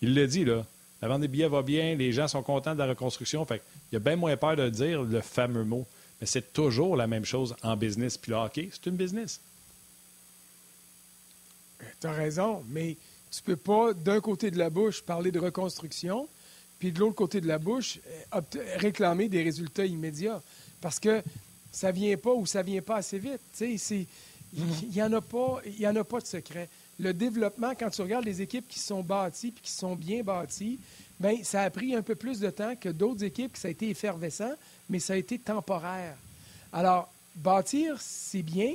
[0.00, 0.64] Il le dit, là.
[1.00, 3.44] La vente des billets va bien, les gens sont contents de la reconstruction.
[3.44, 3.60] Fait
[3.90, 5.86] il a bien moins peur de dire le fameux mot.
[6.20, 8.16] Mais c'est toujours la même chose en business.
[8.16, 9.40] Puis le hockey, c'est une business.
[12.00, 12.96] Tu as raison, mais
[13.30, 16.28] tu ne peux pas, d'un côté de la bouche, parler de reconstruction,
[16.78, 18.00] puis de l'autre côté de la bouche,
[18.34, 18.40] euh,
[18.76, 20.42] réclamer des résultats immédiats.
[20.80, 21.22] Parce que
[21.70, 23.40] ça ne vient pas ou ça ne vient pas assez vite.
[23.60, 24.06] Il
[24.90, 26.68] n'y en, a pas, en a pas de secret.
[26.98, 30.78] Le développement, quand tu regardes les équipes qui sont bâties puis qui sont bien bâties,
[31.18, 33.70] bien, ça a pris un peu plus de temps que d'autres équipes, que ça a
[33.70, 34.52] été effervescent,
[34.90, 36.16] mais ça a été temporaire.
[36.72, 38.74] Alors, bâtir, c'est bien.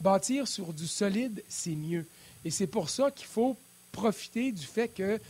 [0.00, 2.06] Bâtir sur du solide, c'est mieux.
[2.44, 3.56] Et c'est pour ça qu'il faut
[3.92, 5.20] profiter du fait qu'il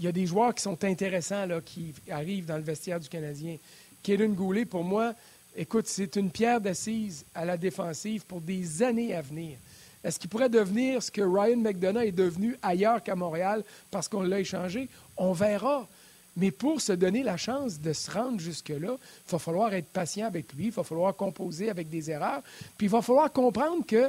[0.00, 3.56] y a des joueurs qui sont intéressants, là, qui arrivent dans le vestiaire du Canadien.
[4.02, 5.14] Kaden Goulet, pour moi,
[5.56, 9.56] écoute, c'est une pierre d'assise à la défensive pour des années à venir.
[10.04, 14.22] Est-ce qu'il pourrait devenir ce que Ryan McDonough est devenu ailleurs qu'à Montréal parce qu'on
[14.22, 14.88] l'a échangé?
[15.16, 15.88] On verra.
[16.36, 20.28] Mais pour se donner la chance de se rendre jusque-là, il va falloir être patient
[20.28, 22.42] avec lui, il va falloir composer avec des erreurs,
[22.76, 24.08] puis il va falloir comprendre que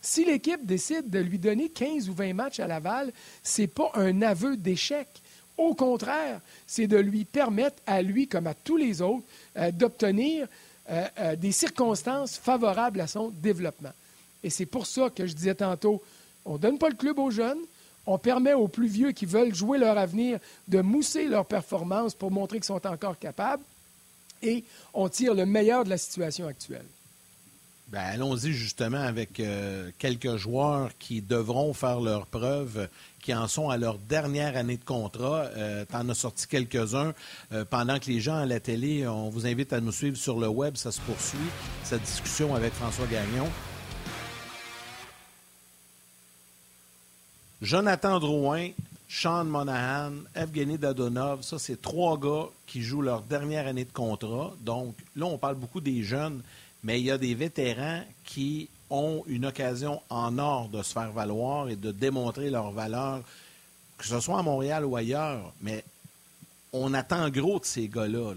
[0.00, 3.90] si l'équipe décide de lui donner 15 ou 20 matchs à Laval, ce n'est pas
[3.94, 5.08] un aveu d'échec.
[5.56, 10.46] Au contraire, c'est de lui permettre à lui, comme à tous les autres, euh, d'obtenir
[10.88, 13.92] euh, euh, des circonstances favorables à son développement.
[14.44, 16.00] Et c'est pour ça que je disais tantôt,
[16.44, 17.58] on ne donne pas le club aux jeunes,
[18.06, 22.30] on permet aux plus vieux qui veulent jouer leur avenir de mousser leur performance pour
[22.30, 23.62] montrer qu'ils sont encore capables
[24.40, 26.86] et on tire le meilleur de la situation actuelle.
[27.90, 32.86] Ben, allons-y justement avec euh, quelques joueurs qui devront faire leurs preuves,
[33.22, 35.44] qui en sont à leur dernière année de contrat.
[35.56, 37.14] Euh, tu en as sorti quelques-uns.
[37.52, 40.38] Euh, pendant que les gens à la télé, on vous invite à nous suivre sur
[40.38, 41.38] le web, ça se poursuit,
[41.82, 43.48] cette discussion avec François Gagnon.
[47.62, 48.68] Jonathan Drouin,
[49.08, 54.52] Sean Monahan, Evgeny Dadonov, ça, c'est trois gars qui jouent leur dernière année de contrat.
[54.60, 56.42] Donc, là, on parle beaucoup des jeunes,
[56.82, 61.12] mais il y a des vétérans qui ont une occasion en or de se faire
[61.12, 63.22] valoir et de démontrer leur valeur,
[63.98, 65.52] que ce soit à Montréal ou ailleurs.
[65.60, 65.84] Mais
[66.72, 68.34] on attend gros de ces gars-là.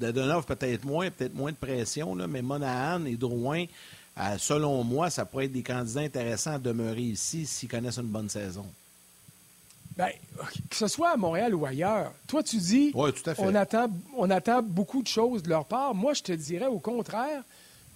[0.00, 3.64] Dadonov, peut-être moins, peut-être moins de pression, là, mais Monahan et Drouin,
[4.18, 8.08] euh, selon moi, ça pourrait être des candidats intéressants à demeurer ici s'ils connaissent une
[8.08, 8.66] bonne saison.
[9.96, 10.08] Bien,
[10.70, 15.02] que ce soit à Montréal ou ailleurs, toi, tu dis On, attend, on attend beaucoup
[15.02, 15.94] de choses de leur part.
[15.94, 17.42] Moi, je te dirais au contraire,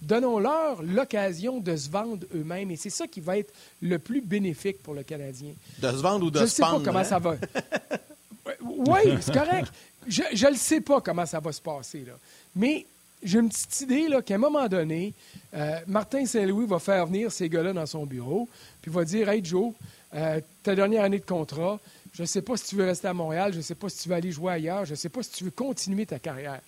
[0.01, 2.71] donnons-leur l'occasion de se vendre eux-mêmes.
[2.71, 5.51] Et c'est ça qui va être le plus bénéfique pour le Canadien.
[5.79, 6.75] De se vendre ou de je se vendre.
[6.75, 7.35] Je ne sais pas comment ça va.
[8.61, 9.71] oui, c'est correct.
[10.07, 12.05] Je ne sais pas comment ça va se passer.
[12.05, 12.13] Là.
[12.55, 12.85] Mais
[13.21, 15.13] j'ai une petite idée qu'à un moment donné,
[15.53, 18.47] euh, Martin Saint-Louis va faire venir ces gars-là dans son bureau,
[18.81, 19.73] puis va dire Hey Joe,
[20.15, 21.79] euh, ta dernière année de contrat,
[22.13, 24.03] je ne sais pas si tu veux rester à Montréal, je ne sais pas si
[24.03, 26.61] tu veux aller jouer ailleurs, je ne sais pas si tu veux continuer ta carrière.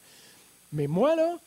[0.72, 1.38] Mais moi, là,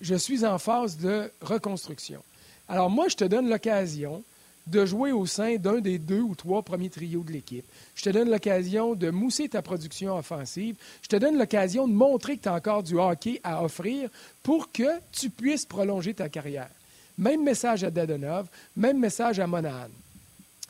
[0.00, 2.22] je suis en phase de reconstruction.
[2.68, 4.22] Alors, moi, je te donne l'occasion
[4.66, 7.64] de jouer au sein d'un des deux ou trois premiers trios de l'équipe.
[7.94, 10.76] Je te donne l'occasion de mousser ta production offensive.
[11.02, 14.08] Je te donne l'occasion de montrer que tu as encore du hockey à offrir
[14.42, 16.70] pour que tu puisses prolonger ta carrière.
[17.18, 19.88] Même message à Dadonov, même message à Monahan.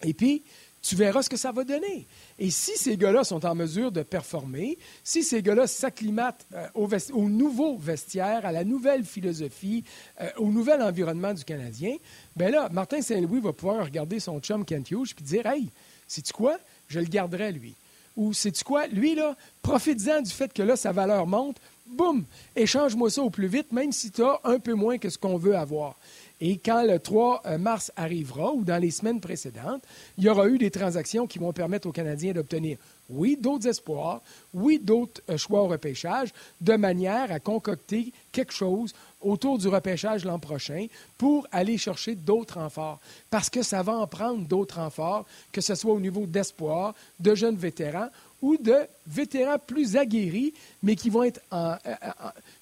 [0.02, 0.42] Et puis,
[0.82, 2.06] tu verras ce que ça va donner.
[2.38, 7.28] Et si ces gars-là sont en mesure de performer, si ces gars-là s'acclimatent euh, au,
[7.28, 9.84] nouveau vestiaire, à la nouvelle philosophie,
[10.20, 11.96] euh, au nouvel environnement du Canadien,
[12.36, 15.68] ben là, Martin Saint-Louis va pouvoir regarder son chum Kent Hughes puis dire Hey,
[16.06, 16.58] sais-tu quoi?
[16.88, 17.74] Je le garderai, lui.
[18.16, 18.86] Ou sais-tu quoi?
[18.86, 21.56] Lui, là, profite-en du fait que là, sa valeur monte.
[21.86, 25.18] Boum Échange-moi ça au plus vite, même si tu as un peu moins que ce
[25.18, 25.96] qu'on veut avoir.
[26.40, 29.82] Et quand le 3 euh, mars arrivera, ou dans les semaines précédentes,
[30.16, 32.78] il y aura eu des transactions qui vont permettre aux Canadiens d'obtenir,
[33.10, 34.22] oui, d'autres espoirs,
[34.54, 40.24] oui, d'autres euh, choix au repêchage, de manière à concocter quelque chose autour du repêchage
[40.24, 40.86] l'an prochain
[41.18, 43.00] pour aller chercher d'autres renforts.
[43.28, 47.34] Parce que ça va en prendre d'autres renforts, que ce soit au niveau d'espoir, de
[47.34, 48.08] jeunes vétérans
[48.40, 48.76] ou de
[49.06, 51.74] vétérans plus aguerris, mais qui vont être, euh,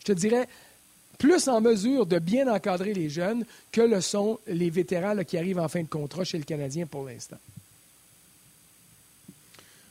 [0.00, 0.48] je te dirais,
[1.18, 5.58] plus en mesure de bien encadrer les jeunes que le sont les vétérans qui arrivent
[5.58, 7.38] en fin de contrat chez le Canadien pour l'instant.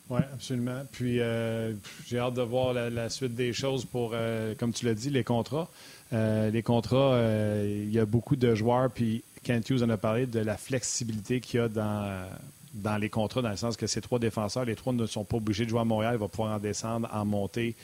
[0.09, 0.83] Oui, absolument.
[0.91, 1.73] Puis euh,
[2.05, 5.23] j'ai hâte de voir la, suite des choses pour, euh, comme tu l'as dit, les
[5.23, 5.67] contrats.
[6.13, 7.19] Euh, les contrats,
[7.63, 11.41] il y a beaucoup de joueurs, puis Kent Hughes en a parlé de la flexibilité
[11.41, 12.25] qu'il y a dans,
[12.75, 15.37] dans les contrats, dans le sens que ces trois défenseurs, les trois ne sont pas
[15.37, 17.75] obligés de jouer à Montréal, il va pouvoir en descendre, en monter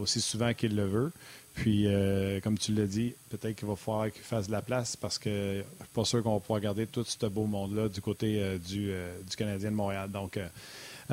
[0.00, 1.12] aussi souvent qu'il le veut.
[1.56, 4.94] Puis, euh, comme tu l'as dit, peut-être qu'il va falloir qu'il fasse de la place
[4.94, 7.88] parce que je ne suis pas sûr qu'on va pouvoir garder tout ce beau monde-là
[7.88, 10.10] du côté euh, du, euh, du, Canadien de Montréal.
[10.10, 10.38] Donc,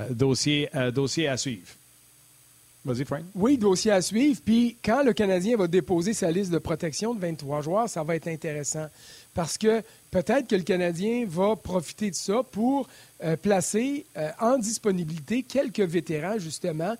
[0.09, 1.67] dossier, dossier à suivre.
[2.83, 3.23] Vas-y, Frank.
[3.33, 4.41] Oui, dossier à suivre.
[4.43, 8.15] Puis, quand le Canadien va déposer sa liste de protection de 23 joueurs, ça va
[8.17, 8.87] être intéressant.
[9.33, 12.87] Parce que peut-être que le Canadien va profiter de ça pour
[13.41, 14.05] placer
[14.39, 16.95] en disponibilité quelques vétérans, justement,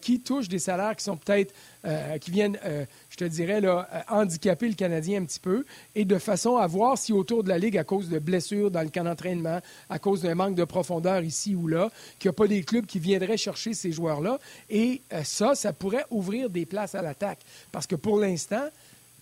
[0.00, 3.88] qui touchent des salaires qui sont peut-être euh, qui viennent, euh, je te dirais, là,
[3.94, 7.48] euh, handicaper le Canadien un petit peu, et de façon à voir si autour de
[7.48, 10.64] la Ligue, à cause de blessures dans le camp d'entraînement, à cause d'un manque de
[10.64, 14.40] profondeur ici ou là, qu'il n'y a pas des clubs qui viendraient chercher ces joueurs-là.
[14.68, 17.38] Et ça, ça pourrait ouvrir des places à l'attaque.
[17.70, 18.68] Parce que pour l'instant,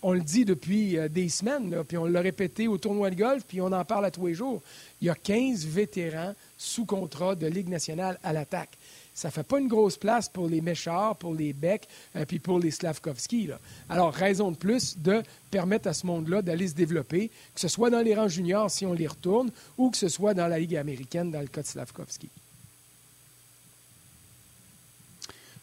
[0.07, 3.59] on le dit depuis des semaines, puis on l'a répété au tournoi de golf, puis
[3.59, 4.61] on en parle à tous les jours.
[5.01, 8.77] Il y a 15 vétérans sous contrat de Ligue nationale à l'attaque
[9.17, 12.25] ça ne fait pas une grosse place pour les Méchards, pour les Beck, et euh,
[12.25, 13.49] puis pour les Slavkovski.
[13.89, 17.89] Alors, raison de plus de permettre à ce monde-là d'aller se développer, que ce soit
[17.89, 20.75] dans les rangs juniors si on les retourne, ou que ce soit dans la Ligue
[20.75, 22.29] américaine dans le cas de Slavkovski.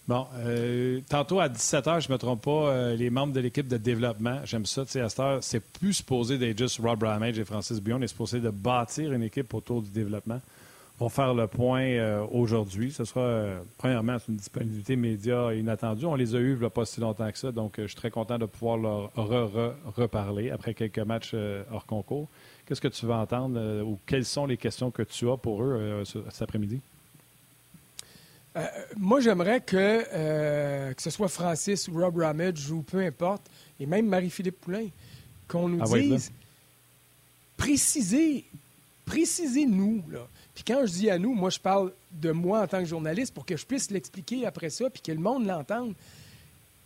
[0.07, 3.67] Bon, euh, tantôt à 17h, je ne me trompe pas, euh, les membres de l'équipe
[3.67, 7.03] de développement, j'aime ça, tu sais, à cette heure, c'est plus supposé d'être juste Rob
[7.03, 10.41] Ramage et Francis Billon, on est supposé de bâtir une équipe autour du développement
[10.99, 12.93] vont faire le point euh, aujourd'hui.
[12.93, 16.07] Ce sera, euh, premièrement, une disponibilité média inattendue.
[16.07, 17.97] On les a eus il n'y a pas si longtemps que ça, donc je suis
[17.97, 19.11] très content de pouvoir leur
[19.97, 21.35] reparler après quelques matchs
[21.73, 22.29] hors concours.
[22.67, 26.05] Qu'est-ce que tu vas entendre ou quelles sont les questions que tu as pour eux
[26.05, 26.81] cet après-midi?
[28.97, 33.43] Moi, j'aimerais que, que ce soit Francis ou Rob Ramage ou peu importe,
[33.81, 34.89] et même Marie-Philippe Poulain,
[35.49, 36.31] qu'on nous ah dise,
[37.57, 38.45] précisez,
[39.05, 40.05] précisez-nous,
[40.55, 43.35] puis quand je dis à nous, moi, je parle de moi en tant que journaliste
[43.35, 45.95] pour que je puisse l'expliquer après ça, puis que le monde l'entende.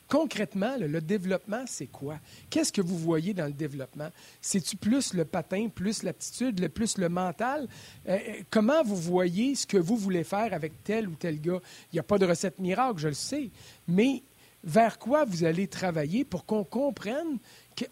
[0.08, 2.18] Concrètement, le, développement, c'est quoi?
[2.48, 4.08] Qu'est-ce que vous voyez dans le développement?
[4.40, 7.68] C'est-tu plus le patin, plus l'aptitude, le plus le mental?
[8.08, 11.60] Euh, euh, comment vous voyez ce que vous voulez faire avec tel ou tel gars?
[11.92, 13.50] Il n'y a pas de recette miracle, je le sais,
[13.86, 14.22] mais
[14.64, 17.38] vers quoi vous allez travailler pour qu'on comprenne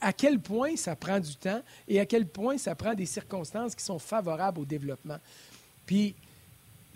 [0.00, 3.74] à quel point ça prend du temps et à quel point ça prend des circonstances
[3.74, 5.18] qui sont favorables au développement?
[5.84, 6.14] Puis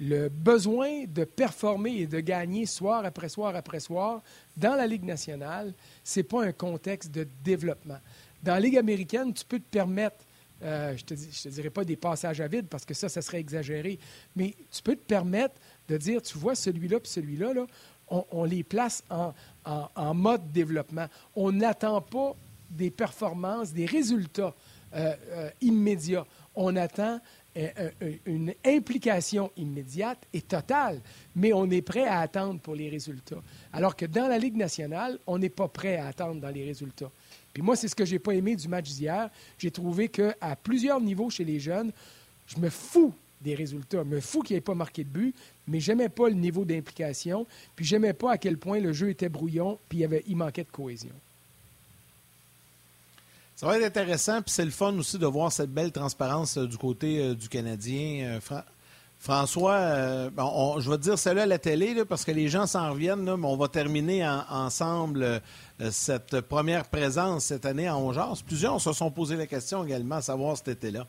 [0.00, 4.22] le besoin de performer et de gagner soir après soir après soir
[4.56, 7.98] dans la Ligue nationale, ce n'est pas un contexte de développement.
[8.42, 10.24] Dans la Ligue américaine, tu peux te permettre,
[10.62, 13.40] euh, je ne te, dirais pas des passages à vide parce que ça, ça serait
[13.40, 13.98] exagéré,
[14.34, 15.54] mais tu peux te permettre
[15.86, 17.66] de dire, tu vois, celui-là et celui-là, là,
[18.08, 21.06] on, les place en, mode développement.
[21.36, 22.34] On n'attend pas
[22.70, 24.54] des performances, des résultats
[24.94, 26.26] euh, euh, immédiats.
[26.56, 27.20] On attend
[28.26, 31.00] une implication immédiate et totale,
[31.34, 33.42] mais on est prêt à attendre pour les résultats.
[33.72, 37.10] Alors que dans la Ligue nationale, on n'est pas prêt à attendre dans les résultats.
[37.52, 39.30] Puis moi, c'est ce que j'ai pas aimé du match d'hier.
[39.58, 41.92] J'ai trouvé qu'à plusieurs niveaux chez les jeunes,
[42.46, 44.04] je me fous des résultats.
[44.04, 45.34] Je me fous qu'il n'y ait pas marqué de but,
[45.66, 49.28] mais j'aimais pas le niveau d'implication, puis j'aimais pas à quel point le jeu était
[49.28, 51.14] brouillon, puis il, avait, il manquait de cohésion.
[53.60, 56.66] Ça va être intéressant, puis c'est le fun aussi de voir cette belle transparence euh,
[56.66, 58.40] du côté euh, du Canadien.
[58.40, 58.62] Euh,
[59.18, 60.30] François,
[60.78, 63.46] je vais te dire salut à la télé parce que les gens s'en reviennent, mais
[63.46, 65.42] on va terminer ensemble
[65.90, 68.42] cette première présence cette année à Ongeas.
[68.46, 71.06] Plusieurs se sont posé la question également à savoir cet été-là.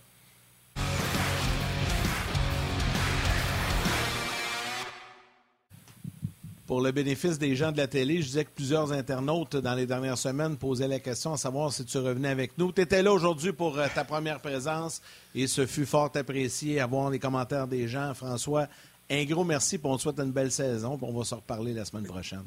[6.71, 9.85] Pour le bénéfice des gens de la télé, je disais que plusieurs internautes dans les
[9.85, 12.71] dernières semaines posaient la question à savoir si tu revenais avec nous.
[12.71, 15.01] Tu étais là aujourd'hui pour euh, ta première présence
[15.35, 18.13] et ce fut fort apprécié avoir les commentaires des gens.
[18.13, 18.69] François,
[19.09, 20.97] un gros merci pour on te souhaite une belle saison.
[21.01, 22.45] On va se reparler la semaine prochaine.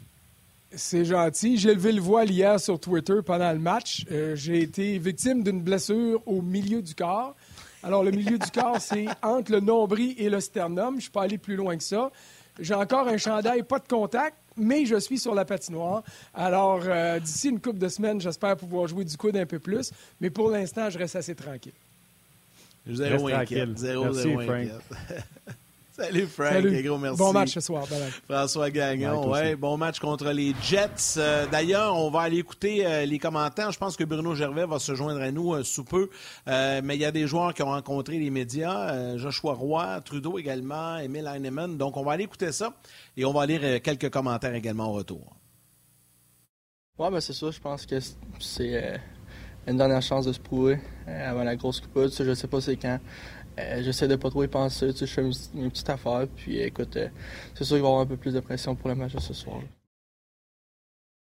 [0.74, 1.58] C'est gentil.
[1.58, 4.06] J'ai levé le voile hier sur Twitter pendant le match.
[4.10, 7.36] Euh, j'ai été victime d'une blessure au milieu du corps.
[7.82, 10.92] Alors, le milieu du corps, c'est entre le nombril et le sternum.
[10.92, 12.10] Je ne suis pas allé plus loin que ça.
[12.60, 16.04] J'ai encore un chandail, pas de contact, mais je suis sur la patinoire.
[16.32, 19.90] Alors, euh, d'ici une couple de semaines, j'espère pouvoir jouer du coude un peu plus.
[20.20, 21.72] Mais pour l'instant, je reste assez tranquille.
[22.86, 23.78] Zéro inquiète.
[23.78, 24.68] Zéro, Merci, zéro Frank.
[25.96, 26.82] Salut Frank, Salut.
[26.82, 27.18] gros merci.
[27.18, 27.86] Bon match ce soir.
[28.28, 31.18] François Gagnon, ouais, bon match contre les Jets.
[31.18, 33.70] Euh, d'ailleurs, on va aller écouter euh, les commentaires.
[33.70, 36.10] Je pense que Bruno Gervais va se joindre à nous euh, sous peu.
[36.48, 40.98] mais il y a des joueurs qui ont rencontré les médias, Joshua Roy, Trudeau également,
[40.98, 41.78] Emile Heinemann.
[41.78, 42.74] Donc, on va aller écouter ça
[43.16, 45.36] et on va lire quelques commentaires également au retour.
[46.98, 47.52] Oui, ben c'est ça.
[47.52, 48.00] Je pense que
[48.40, 49.00] c'est
[49.68, 52.08] une dernière chance de se prouver avant la grosse coupe.
[52.10, 52.98] Je ne sais pas c'est quand.
[53.58, 54.90] Euh, j'essaie de pas trop y penser.
[54.92, 56.26] je fais une, petite affaire.
[56.36, 57.08] Puis écoute, euh,
[57.54, 59.20] c'est sûr qu'il va y avoir un peu plus de pression pour le match de
[59.20, 59.60] ce soir.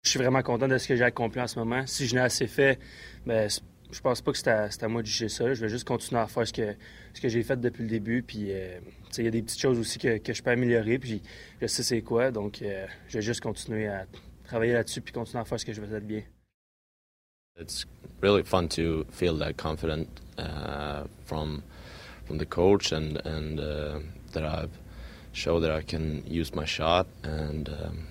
[0.04, 1.86] Je suis vraiment content de ce que j'ai accompli en ce moment.
[1.86, 2.80] Si je n'ai assez fait,
[3.26, 3.50] ben,
[3.92, 4.50] je pense pas que c'est
[4.84, 5.54] à, moi de juger ça.
[5.54, 6.76] Je vais juste continuer à faire ce que,
[7.14, 8.24] ce que j'ai fait depuis le début.
[8.24, 8.80] Puis euh,
[9.18, 11.00] il y a des petites choses aussi que, que je peux améliorer.
[11.00, 11.22] Puis
[11.62, 12.32] je sais c'est quoi.
[12.32, 14.06] Donc je vais juste continuer à
[14.46, 16.24] travailler là-dessus puis continuer à faire ce que je vais faire bien.
[17.60, 17.86] It's
[18.22, 21.64] really fun to feel that confident uh, from
[22.28, 24.00] from the coach and and uh,
[24.34, 24.78] that I've
[25.32, 28.08] showed that I can use my shot and um,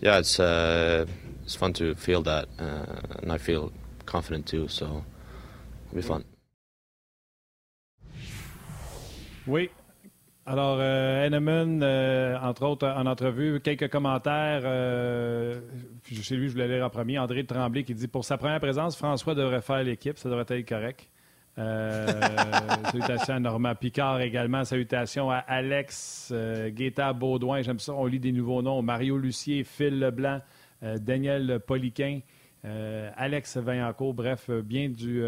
[0.00, 1.06] yeah, it's uh,
[1.42, 3.72] it's fun to feel that uh, and I feel
[4.06, 4.68] confident too.
[4.68, 5.04] So
[5.86, 6.24] it'll be fun.
[9.46, 9.70] Oui.
[10.46, 14.60] Alors, euh, euh, entre autres, en entrevue, quelques commentaires.
[14.64, 15.60] Euh,
[16.04, 17.18] chez lui, je voulais lire en premier.
[17.18, 20.18] André Tremblay qui dit Pour sa première présence, François devrait faire l'équipe.
[20.18, 21.08] Ça devrait être correct.
[21.58, 22.06] Euh,
[22.90, 24.64] salutations à Normand Picard également.
[24.64, 27.62] Salutations à Alex euh, Guetta Baudouin.
[27.62, 27.92] J'aime ça.
[27.92, 28.82] On lit des nouveaux noms.
[28.82, 30.40] Mario Lucier, Phil Leblanc,
[30.82, 32.20] euh, Daniel Poliquin,
[33.16, 34.14] Alex Vaillancourt.
[34.14, 35.22] Bref, bien du,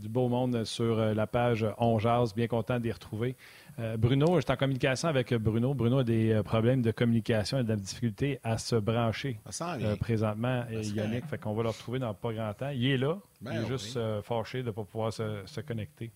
[0.00, 1.98] du, beau monde sur la page On
[2.36, 3.34] Bien content d'y retrouver.
[3.78, 5.74] Euh, Bruno, je suis en communication avec Bruno.
[5.74, 9.96] Bruno a des euh, problèmes de communication et de la difficulté à se brancher euh,
[9.96, 10.64] présentement.
[10.70, 12.70] Yannick, fait qu'on va le retrouver dans pas grand temps.
[12.70, 13.18] Il est là.
[13.42, 16.10] il est ben juste fâché de ne pas pouvoir se, connecter.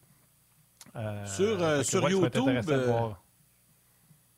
[1.26, 2.48] sur sur YouTube.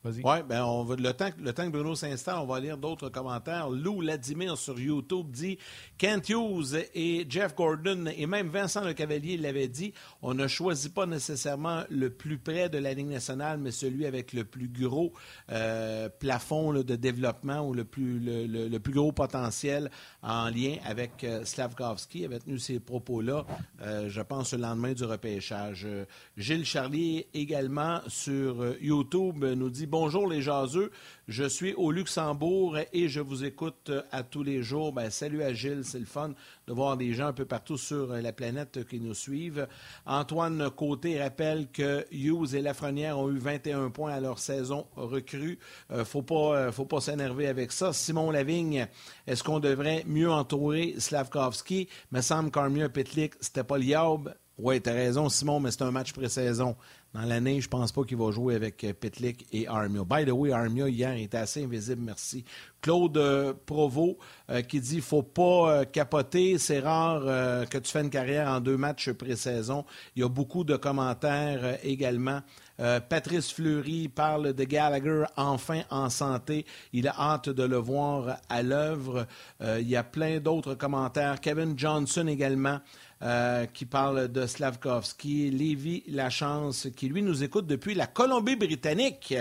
[0.05, 3.07] Oui, ben on va, le, temps, le temps que Bruno s'installe, on va lire d'autres
[3.07, 3.69] commentaires.
[3.69, 5.57] Lou Ladimir sur YouTube dit
[5.97, 10.93] Kent Hughes et Jeff Gordon et même Vincent Le Cavalier l'avaient dit on ne choisit
[10.93, 15.13] pas nécessairement le plus près de la Ligue nationale, mais celui avec le plus gros
[15.51, 19.89] euh, plafond de développement ou le plus, le, plus gros potentiel
[20.21, 22.25] en lien avec euh, Slavkovski.
[22.25, 23.45] Avait tenu ces propos-là,
[23.81, 25.87] euh, je pense, le lendemain du repêchage.
[26.35, 30.89] Gilles Charlier également sur YouTube nous dit bonjour les jaseux.
[31.27, 34.91] Je suis au Luxembourg et je vous écoute à tous les jours.
[34.91, 36.31] Ben, salut à Gilles, c'est le fun
[36.65, 39.67] de voir des gens un peu partout sur la planète qui nous suivent.
[40.07, 45.59] Antoine Côté rappelle que Hughes et Lafrenière ont eu 21 points à leur saison recrue.
[45.91, 47.93] Euh, faut pas, euh, faut pas s'énerver avec ça.
[47.93, 48.87] Simon Lavigne,
[49.27, 51.87] est-ce qu'on devrait mieux entourer Slavkovski?
[52.11, 54.35] Me semble qu'Armia Petlik, c'était pas liable.
[54.57, 56.75] Oui, tu as raison, Simon, mais c'est un match pré-saison.
[57.13, 60.03] Dans l'année, je pense pas qu'il va jouer avec euh, Pitlick et Armia.
[60.03, 62.43] By the way, Armia, hier, était assez invisible, merci.
[62.81, 64.17] Claude euh, Provo
[64.49, 67.21] euh, qui dit faut pas capoter, c'est rare
[67.69, 69.85] que tu fais une carrière en deux matchs pré-saison.
[70.15, 72.41] Il y a beaucoup de commentaires également.
[72.77, 76.65] Patrice Fleury parle de Gallagher enfin en santé.
[76.91, 79.27] Il a hâte de le voir à l'œuvre.
[79.61, 81.39] il y a plein d'autres commentaires.
[81.39, 82.79] Kevin Johnson également.
[83.23, 89.33] Euh, qui parle de Slavkovski, Lévi Lachance, qui lui nous écoute depuis la Colombie-Britannique.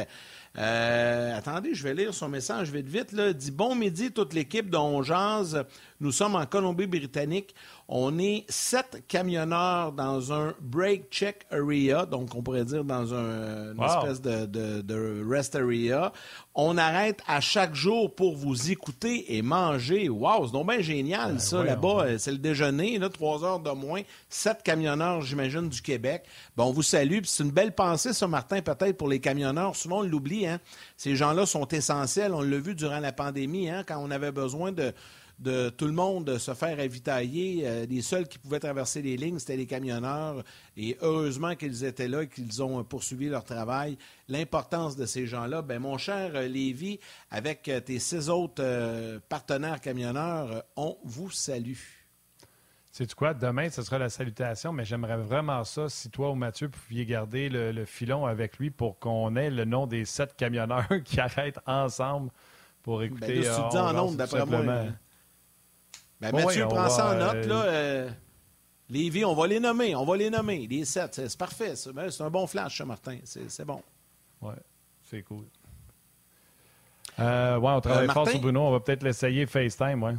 [0.57, 3.11] Euh, attendez, je vais lire son message vite vite.
[3.11, 3.33] Là.
[3.33, 5.57] dit Bon midi, toute l'équipe de Ongeance.
[6.03, 7.55] Nous sommes en Colombie-Britannique.
[7.87, 13.73] On est sept camionneurs dans un break check area, donc on pourrait dire dans un,
[13.73, 16.13] une espèce de, rest area.
[16.57, 20.09] On arrête à chaque jour pour vous écouter et manger.
[20.09, 22.19] Wow, c'est donc bien génial, ben ça, là-bas.
[22.19, 24.03] C'est le déjeuner, là, trois heures de moins.
[24.29, 26.25] Sept camionneurs, j'imagine, du Québec.
[26.57, 27.21] Bon, on vous salue.
[27.23, 29.77] c'est une belle pensée, ça, Martin, peut-être pour les camionneurs.
[29.77, 30.49] Souvent, on l'oublie.
[30.49, 30.59] Hein?
[30.97, 32.35] Ces gens-là sont essentiels.
[32.35, 34.93] On l'a vu durant la pandémie, hein, quand on avait besoin de
[35.43, 37.63] de tout le monde se faire ravitailler.
[37.67, 40.43] Euh, les seuls qui pouvaient traverser les lignes, c'était les camionneurs.
[40.77, 43.99] Et heureusement qu'ils étaient là et qu'ils ont poursuivi leur travail.
[44.29, 48.63] L'importance de ces gens-là, ben mon cher euh, Lévi, avec euh, tes six autres
[49.29, 51.77] partenaires camionneurs, on vous salue.
[52.93, 53.33] C'est quoi?
[53.33, 57.49] Demain, ce sera la salutation, mais j'aimerais vraiment ça si toi ou Mathieu pouviez garder
[57.49, 62.31] le, filon avec lui pour qu'on ait le nom des sept camionneurs qui arrêtent ensemble
[62.83, 63.41] pour ben écouter.
[63.41, 64.85] Ben tu dis en nombre, d'après moi.
[66.23, 67.47] Ben, Mathieu, prend ça en note.
[67.47, 68.11] Là, euh,
[68.89, 69.97] Lévi, on va les nommer.
[69.97, 70.69] On va les nommer.
[70.69, 71.15] Les sept.
[71.15, 71.75] C'est parfait.
[71.93, 73.19] Ben, c'est un bon flash, ça, Martin.
[73.25, 73.83] C'est bon.
[74.41, 74.55] Oui,
[75.11, 75.45] c'est cool.
[77.19, 78.61] Euh, ouais, on travaille euh, fort sur Bruno.
[78.61, 80.15] On va peut-être l'essayer FaceTime, ouais.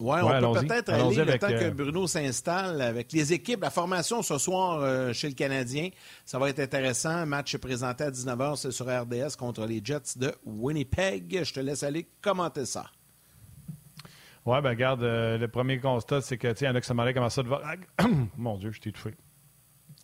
[0.00, 3.62] Oui, on peut peut-être aller le temps que Bruno s'installe avec les équipes.
[3.62, 5.90] La formation ce soir chez le Canadien,
[6.24, 7.26] ça va être intéressant.
[7.26, 11.42] Match présenté à 19h, c'est sur RDS contre les Jets de Winnipeg.
[11.42, 12.86] Je te laisse aller commenter ça.
[14.48, 16.80] Oui, ben regarde, euh, le premier constat, c'est que, tu sais, il y en a
[16.80, 17.80] qui se demandaient comment ça de Vorak.
[18.38, 19.14] Mon Dieu, je t'ai étouffé.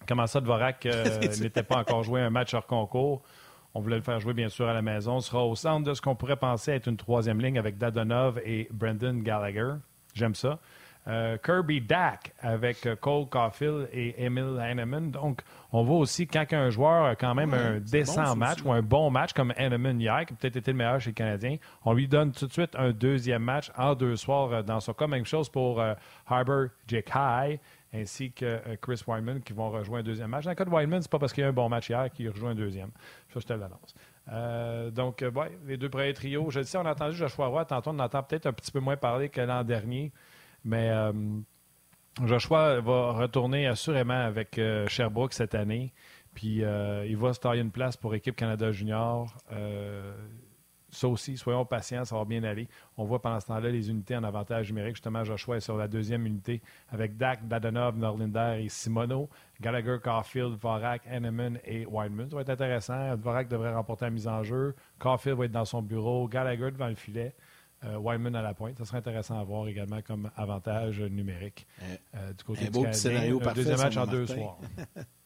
[0.07, 3.22] Comment ça de Vorak euh, n'était pas encore joué un match hors concours?
[3.72, 5.20] On voulait le faire jouer, bien sûr, à la maison.
[5.20, 8.38] Ce sera au centre de ce qu'on pourrait penser être une troisième ligne avec Dadonov
[8.45, 9.76] et Brendan Gallagher.
[10.12, 10.59] J'aime ça.
[11.07, 15.11] Euh, Kirby Dack avec euh, Cole Caulfield et Emil Hanneman.
[15.11, 18.80] Donc, on voit aussi quand un joueur a quand même un décent match ou un
[18.80, 21.92] bon match comme Hanneman hier, qui a peut-être été le meilleur chez les Canadiens, on
[21.92, 25.07] lui donne tout de suite un deuxième match en deux soirs euh, dans son cas.
[25.07, 25.82] Même chose pour
[26.26, 27.61] Harbour Jake High
[27.92, 30.44] ainsi que Chris Wyman qui vont rejoindre un deuxième match.
[30.44, 32.11] Dans le cas de Wyman, c'est pas parce qu'il y a un bon match hier
[32.11, 32.90] qu'il rejoint un deuxième.
[33.32, 34.92] Ça, je te l'annonce.
[34.92, 36.50] donc, ouais, les deux premiers trios.
[36.50, 37.64] Je le sais, on a entendu Joshua Roy.
[37.66, 40.11] Tantôt, on entend peut-être un petit peu moins parler que l'an dernier.
[40.64, 41.12] Mais euh,
[42.24, 45.92] Joshua va retourner assurément avec euh, Sherbrooke cette année.
[46.34, 49.32] Puis euh, il va se tailler une place pour équipe Canada Junior.
[50.90, 52.68] ça aussi, soyons patients, ça va bien aller.
[52.96, 54.96] On voit pendant ce temps-là les unités en avantage numérique.
[54.96, 59.28] Justement, Joshua est sur la deuxième unité avec Dak, Dadonov, Norlinder et Simono.
[59.60, 62.30] Gallagher, Caulfield, Vorak, Henneman et Weinman.
[62.30, 63.14] Ça va être intéressant.
[63.16, 64.74] Vorak devrait remporter la mise en jeu.
[64.98, 66.26] Caulfield va être dans son bureau.
[66.26, 67.34] Gallagher devant le filet.
[67.85, 68.78] Euh, Wyman à la pointe.
[68.78, 71.66] Ça serait intéressant à voir également comme avantage numérique
[72.14, 74.59] euh, du côté un du beau Scénario parfait, deuxième match en deux soirs.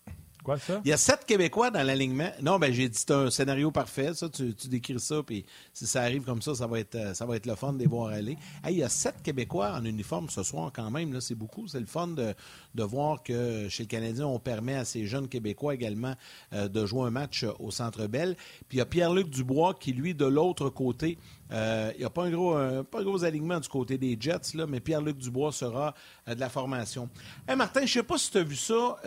[0.85, 2.31] Il y a sept Québécois dans l'alignement.
[2.43, 4.15] Non, ben j'ai dit c'est un scénario parfait.
[4.15, 7.27] Ça, tu, décris ça, puis si ça arrive comme ça, ça va être, euh, ça
[7.27, 8.37] va être le fun de les voir aller.
[8.69, 11.13] il y a sept Québécois en uniforme ce soir quand même.
[11.13, 11.67] Là, c'est beaucoup.
[11.67, 12.35] C'est le fun de,
[12.83, 16.15] voir que chez le Canadien, on permet à ces jeunes Québécois également
[16.53, 18.37] euh, de jouer un match au Centre Bell.
[18.69, 21.19] Puis il y a Pierre-Luc Dubois qui, lui, de l'autre côté,
[21.53, 25.53] euh, il n'y a pas un, gros, alignement du côté des Jets, mais Pierre-Luc Dubois
[25.53, 25.95] sera
[26.27, 27.09] de la formation.
[27.47, 28.99] Hey, Martin, je ne sais pas si tu as vu ça.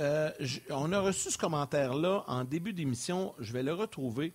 [0.70, 3.34] on a reçu ce commentaire-là en début d'émission.
[3.40, 4.34] Je vais le retrouver.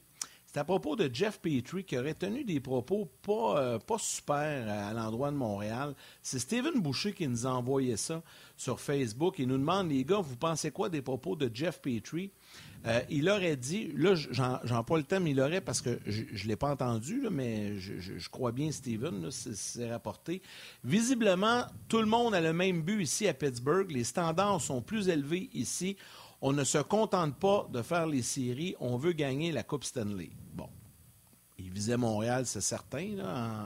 [0.57, 4.67] C'est à propos de Jeff Petrie qui aurait tenu des propos pas, euh, pas super
[4.67, 5.95] à l'endroit de Montréal.
[6.23, 8.23] C'est Steven Boucher qui nous a envoyé ça
[8.57, 9.39] sur Facebook.
[9.39, 12.31] Il nous demande, les gars, vous pensez quoi des propos de Jeff Petrie?
[12.87, 16.49] Euh, il aurait dit, là, j'en pas le thème, il aurait, parce que je ne
[16.49, 20.41] l'ai pas entendu, mais je, crois bien Steven, c'est rapporté.
[20.85, 23.91] Visiblement, tout le monde a le même but ici à Pittsburgh.
[23.91, 25.99] Les standards sont plus élevés ici.
[26.43, 30.31] On ne se contente pas de faire les séries, on veut gagner la Coupe Stanley.
[30.55, 30.69] Bon.
[31.59, 33.17] Il visait Montréal, c'est certain,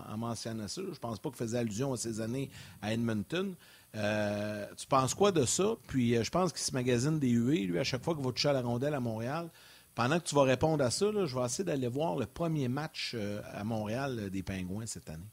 [0.08, 0.80] en, mentionnant ça.
[0.92, 2.48] Je pense pas qu'il faisait allusion à ses années
[2.80, 3.54] à Edmonton.
[3.96, 5.74] Euh, tu penses quoi de ça?
[5.88, 8.30] Puis euh, je pense qu'il se magasine des huées, lui, à chaque fois qu'il va
[8.30, 9.48] toucher à la rondelle à Montréal.
[9.96, 13.12] Pendant que tu vas répondre à ça, je vais essayer d'aller voir le premier match
[13.14, 15.26] euh, à Montréal des Pingouins cette année.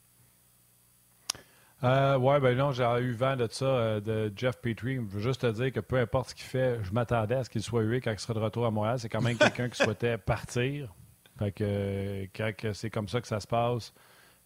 [1.83, 4.95] Euh, oui, ben non, j'ai eu vent de ça, euh, de Jeff Petrie.
[4.95, 7.49] Je veux juste te dire que peu importe ce qu'il fait, je m'attendais à ce
[7.49, 8.97] qu'il soit hué quand il sera de retour à Montréal.
[8.99, 10.93] C'est quand même quelqu'un qui souhaitait partir.
[11.37, 13.93] Fait que quand c'est comme ça que ça se passe,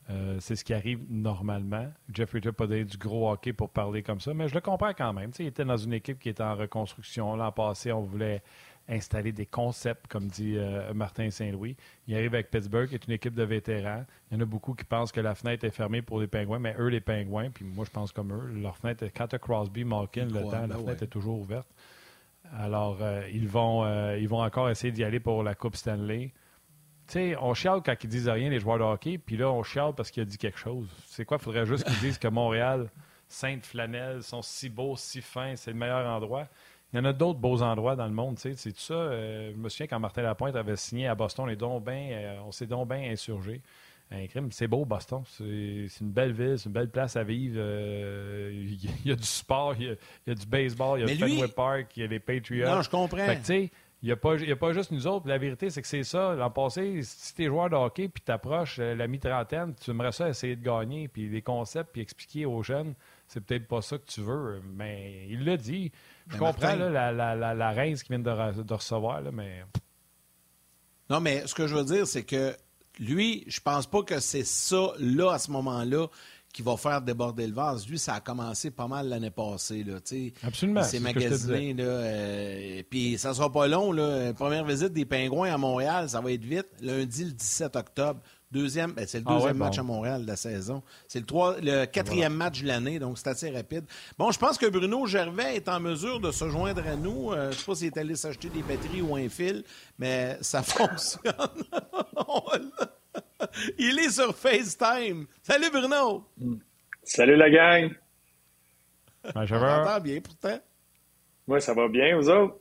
[0.10, 1.88] euh, c'est ce qui arrive normalement.
[2.14, 4.62] Jeff Petrie n'a pas donné du gros hockey pour parler comme ça, mais je le
[4.62, 5.32] comprends quand même.
[5.40, 7.38] il était dans une équipe qui était en reconstruction.
[7.38, 8.42] L'an passé, on voulait
[8.92, 11.76] installer des concepts, comme dit euh, Martin Saint-Louis.
[12.08, 14.06] Il arrive avec Pittsburgh, qui est une équipe de vétérans.
[14.30, 16.60] Il y en a beaucoup qui pensent que la fenêtre est fermée pour les Pingouins,
[16.60, 19.86] mais eux, les Pingouins, puis moi, je pense comme eux, leur fenêtre, quand tu Crosby,
[19.86, 21.70] Malkin, le temps, la fenêtre est toujours ouverte.
[22.58, 26.34] Alors, euh, ils, vont, euh, ils vont encore essayer d'y aller pour la Coupe Stanley.
[27.08, 29.94] sais, on chiale quand ils disent rien, les joueurs de hockey, puis là, on chiale
[29.96, 30.88] parce qu'il a dit quelque chose.
[31.08, 31.38] C'est quoi?
[31.40, 32.90] Il faudrait juste qu'ils disent que Montréal,
[33.30, 36.48] Sainte-Flanelle, sont si beaux, si fins, c'est le meilleur endroit.
[36.94, 38.54] Il y en a d'autres beaux endroits dans le monde, tu sais.
[38.56, 38.94] C'est tout ça.
[38.94, 42.52] Euh, je me souviens quand Martin Lapointe avait signé à Boston, les dons euh, on
[42.52, 43.62] s'est donc bien insurgés.
[44.14, 45.24] Un crime, c'est beau, Boston.
[45.26, 47.56] C'est une belle ville, c'est une belle place à vivre.
[47.58, 51.34] Euh, il y, a du sport, il y a, du baseball, il y a le
[51.34, 52.68] Fenway Park, il y a les Patriots.
[52.68, 53.26] Non, je comprends.
[53.26, 53.54] Fait que,
[54.04, 55.30] il n'y a, pas, a pas juste nous autres.
[55.30, 56.36] La vérité, c'est que c'est ça.
[56.36, 60.12] L'an passé, si tu es joueur de hockey puis tu approches la mi-trentaine, tu aimerais
[60.12, 62.96] ça essayer de gagner, puis les concepts, puis expliquer aux jeunes,
[63.28, 64.62] c'est peut-être pas ça que tu veux.
[64.76, 65.90] Mais il l'a dit.
[66.32, 69.64] Je comprends la, la, la, la reine qui vient de, de recevoir, là, mais.
[71.10, 72.56] Non, mais ce que je veux dire, c'est que
[73.00, 76.08] lui, je pense pas que c'est ça, là, à ce moment-là,
[76.54, 77.88] qui va faire déborder le vase.
[77.88, 79.84] Lui, ça a commencé pas mal l'année passée.
[79.84, 79.98] Là,
[80.44, 80.84] Absolument.
[80.84, 81.74] C'est magasiné.
[81.74, 83.92] Là, euh, puis ça sera pas long.
[83.92, 84.34] Là.
[84.34, 86.68] Première visite des Pingouins à Montréal, ça va être vite.
[86.82, 88.20] Lundi, le 17 octobre.
[88.52, 90.84] Deuxième, ben, c'est le ah deuxième match à Montréal de la saison.
[91.08, 91.26] C'est le,
[91.62, 93.86] le quatrième match de l'année, donc c'est assez rapide.
[94.18, 97.32] Bon, je pense que Bruno Gervais est en mesure de se joindre à nous.
[97.32, 99.64] Euh, je ne sais pas s'il est allé s'acheter des batteries ou un fil,
[99.98, 101.32] mais ça fonctionne.
[103.78, 105.28] Il est sur FaceTime.
[105.42, 106.26] Salut Bruno!
[107.04, 107.92] Salut la gang!
[109.34, 110.60] Ben, je m'entends bien pourtant.
[111.48, 112.58] Moi, ça va bien, vous autres?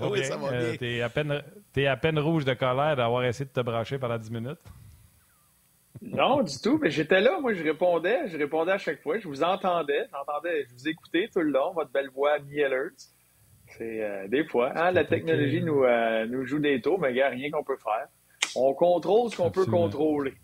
[0.00, 0.76] oui, ça va euh, bien.
[0.76, 1.42] T'es à, peine,
[1.82, 4.58] es à peine rouge de colère d'avoir essayé de te brancher pendant 10 minutes?
[6.02, 6.78] Non, du tout.
[6.78, 8.28] Mais j'étais là, moi, je répondais.
[8.28, 9.18] Je répondais à chaque fois.
[9.18, 10.06] Je vous entendais.
[10.12, 12.94] J'entendais, je vous écoutais tout le long, votre belle voix mi-alert.
[13.68, 14.72] C'est euh, des fois.
[14.76, 17.64] Hein, la technologie nous, euh, nous joue des tours, mais il n'y a rien qu'on
[17.64, 18.08] peut faire.
[18.56, 20.34] On contrôle ce qu'on peut contrôler.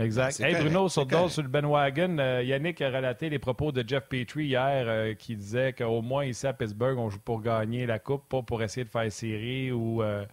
[0.00, 0.40] Exact.
[0.40, 4.04] Hey Bruno, sur, sur le Ben Wagon, euh, Yannick a relaté les propos de Jeff
[4.08, 7.98] Petrie hier euh, qui disait qu'au moins ici à Pittsburgh, on joue pour gagner la
[7.98, 10.24] Coupe, pas pour essayer de faire série ou euh,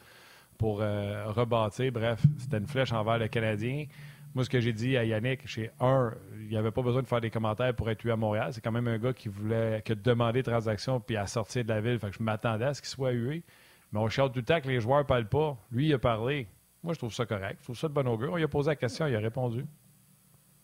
[0.58, 1.92] pour rebâtir.
[1.92, 3.86] Bref, c'était une flèche envers le Canadien.
[4.34, 7.08] Moi, ce que j'ai dit à Yannick, c'est un, il n'y avait pas besoin de
[7.08, 8.52] faire des commentaires pour être eu à Montréal.
[8.54, 11.82] C'est quand même un gars qui voulait que demander transaction puis à sortir de la
[11.82, 12.00] ville.
[12.00, 13.44] Fait que je m'attendais à ce qu'il soit hué.
[13.92, 15.58] Mais on chante tout le temps que les joueurs ne parlent pas.
[15.72, 16.48] Lui, il a parlé.
[16.84, 17.58] Moi, je trouve ça correct.
[17.60, 18.34] Je trouve ça de bon augure.
[18.34, 19.66] On lui a posé la question, il a répondu.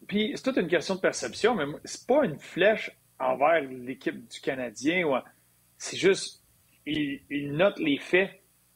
[0.08, 4.40] Puis, c'est toute une question de perception, mais c'est pas une flèche envers l'équipe du
[4.42, 5.06] Canadien.
[5.78, 6.44] C'est juste,
[6.86, 8.32] il, note les faits.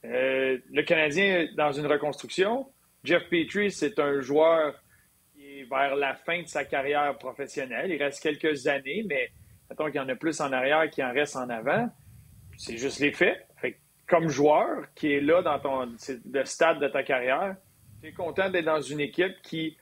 [0.06, 2.72] Euh, le Canadien est dans une reconstruction.
[3.04, 4.76] Jeff Petrie, c'est un joueur
[5.34, 7.92] qui est vers la fin de sa carrière professionnelle.
[7.92, 9.30] Il reste quelques années, mais
[9.70, 11.90] mettons qu'il y en a plus en arrière qu'il en reste en avant.
[12.58, 13.48] C'est juste les faits
[14.08, 15.96] comme joueur qui est là dans ton
[16.32, 17.56] le stade de ta carrière,
[18.02, 19.78] tu es content d'être dans une équipe qui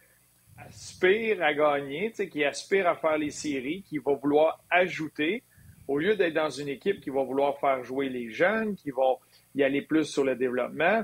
[0.57, 5.43] aspire à gagner, qui aspire à faire les séries, qui va vouloir ajouter,
[5.88, 9.19] au lieu d'être dans une équipe qui va vouloir faire jouer les jeunes, qui va
[9.53, 11.03] y aller plus sur le développement,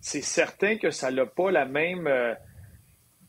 [0.00, 2.34] c'est certain que ça n'a pas la même, euh,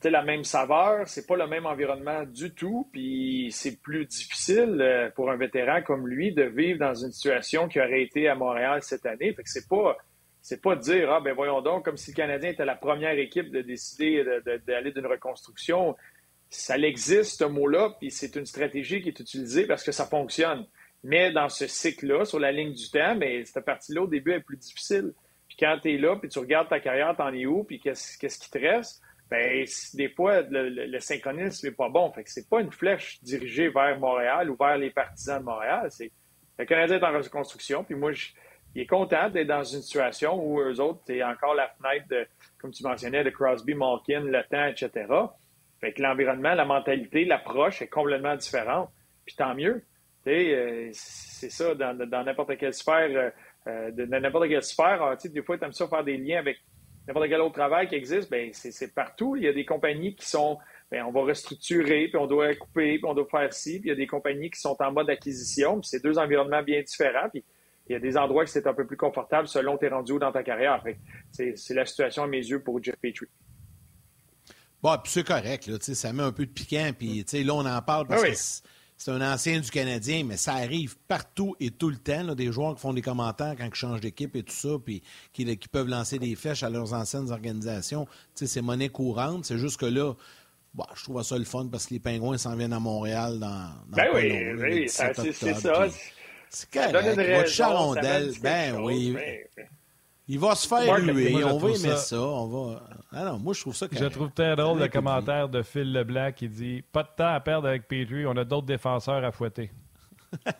[0.09, 5.09] la même saveur, c'est pas le même environnement du tout, puis c'est plus difficile euh,
[5.11, 8.81] pour un vétéran comme lui de vivre dans une situation qui aurait été à Montréal
[8.81, 9.33] cette année.
[9.33, 9.97] Fait que c'est pas
[10.41, 13.51] c'est pas dire ah ben voyons donc comme si le Canadien était la première équipe
[13.51, 14.25] de décider
[14.65, 15.95] d'aller d'une reconstruction.
[16.49, 20.65] Ça existe ce mot-là, puis c'est une stratégie qui est utilisée parce que ça fonctionne.
[21.03, 24.41] Mais dans ce cycle-là, sur la ligne du temps, mais cette partie-là au début est
[24.41, 25.13] plus difficile.
[25.47, 28.17] Puis quand tu es là, puis tu regardes ta carrière, t'en es où, puis qu'est-ce
[28.17, 29.01] qui te reste?
[29.31, 32.11] Ben, des fois, le, synchronisme n'est pas bon.
[32.11, 35.87] Fait que c'est pas une flèche dirigée vers Montréal ou vers les partisans de Montréal.
[35.89, 36.11] C'est
[36.59, 37.83] le Canadien est en reconstruction.
[37.85, 38.11] Puis moi,
[38.75, 42.27] il est content d'être dans une situation où eux autres, c'est encore la fenêtre de,
[42.59, 45.07] comme tu mentionnais, de Crosby, Malkin, le temps, etc.
[45.79, 48.89] Fait que l'environnement, la mentalité, l'approche est complètement différente.
[49.25, 49.81] Puis tant mieux.
[50.27, 53.29] Euh, c'est ça, dans n'importe quelle sphère, euh,
[53.67, 54.45] euh, n'importe
[54.77, 56.57] ah, des fois, tu aimes ça faire des liens avec
[57.11, 59.35] n'importe quel autre travail qui existe, ben c'est partout.
[59.35, 60.57] Il y a des compagnies qui sont,
[60.89, 63.91] ben on va restructurer, puis on doit couper, puis on doit faire ci, puis il
[63.91, 67.29] y a des compagnies qui sont en mode acquisition, puis c'est deux environnements bien différents,
[67.29, 67.43] puis
[67.89, 70.31] il y a des endroits qui c'est un peu plus confortable selon tes rendu dans
[70.31, 70.81] ta carrière.
[71.31, 73.27] C'est la situation à mes yeux pour Jeff Petrie.
[74.81, 77.81] Bon, puis c'est correct, là, ça met un peu de piquant, puis là, on en
[77.81, 78.69] parle parce ah que
[79.03, 82.75] c'est un ancien du Canadien, mais ça arrive partout et tout le temps, des joueurs
[82.75, 85.01] qui font des commentaires quand ils changent d'équipe et tout ça, puis
[85.33, 88.07] qui, peuvent lancer des flèches à leurs anciennes organisations.
[88.35, 89.45] c'est monnaie courante.
[89.45, 90.13] C'est juste que là,
[90.93, 93.97] je trouve ça le fun parce que les Pingouins s'en viennent à Montréal dans, dans
[93.97, 95.87] ben oui, oui, c'est ça.
[96.51, 97.37] C'est correct.
[97.37, 99.17] Votre charondelle, ben oui.
[100.31, 101.43] Il va se faire huer.
[101.43, 102.21] On va aimer ça.
[102.21, 102.83] On va...
[103.11, 106.31] Ah non, moi, je trouve ça Je trouve très drôle le commentaire de Phil Leblanc
[106.31, 109.69] qui dit Pas de temps à perdre avec Petrie, on a d'autres défenseurs à fouetter.
[110.45, 110.55] ouais,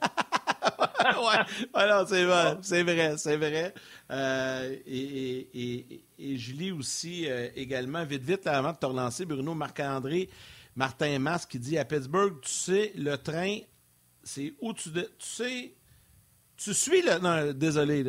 [2.06, 3.74] c'est vrai, c'est vrai, c'est vrai.
[4.12, 10.30] Euh, et, je lis aussi euh, également, vite, vite, avant de te relancer, Bruno, Marc-André,
[10.76, 13.60] Martin Mas qui dit à Pittsburgh, tu sais, le train,
[14.22, 15.76] c'est où tu, tu sais
[16.64, 17.20] tu suis le.
[17.20, 18.04] Non, désolé,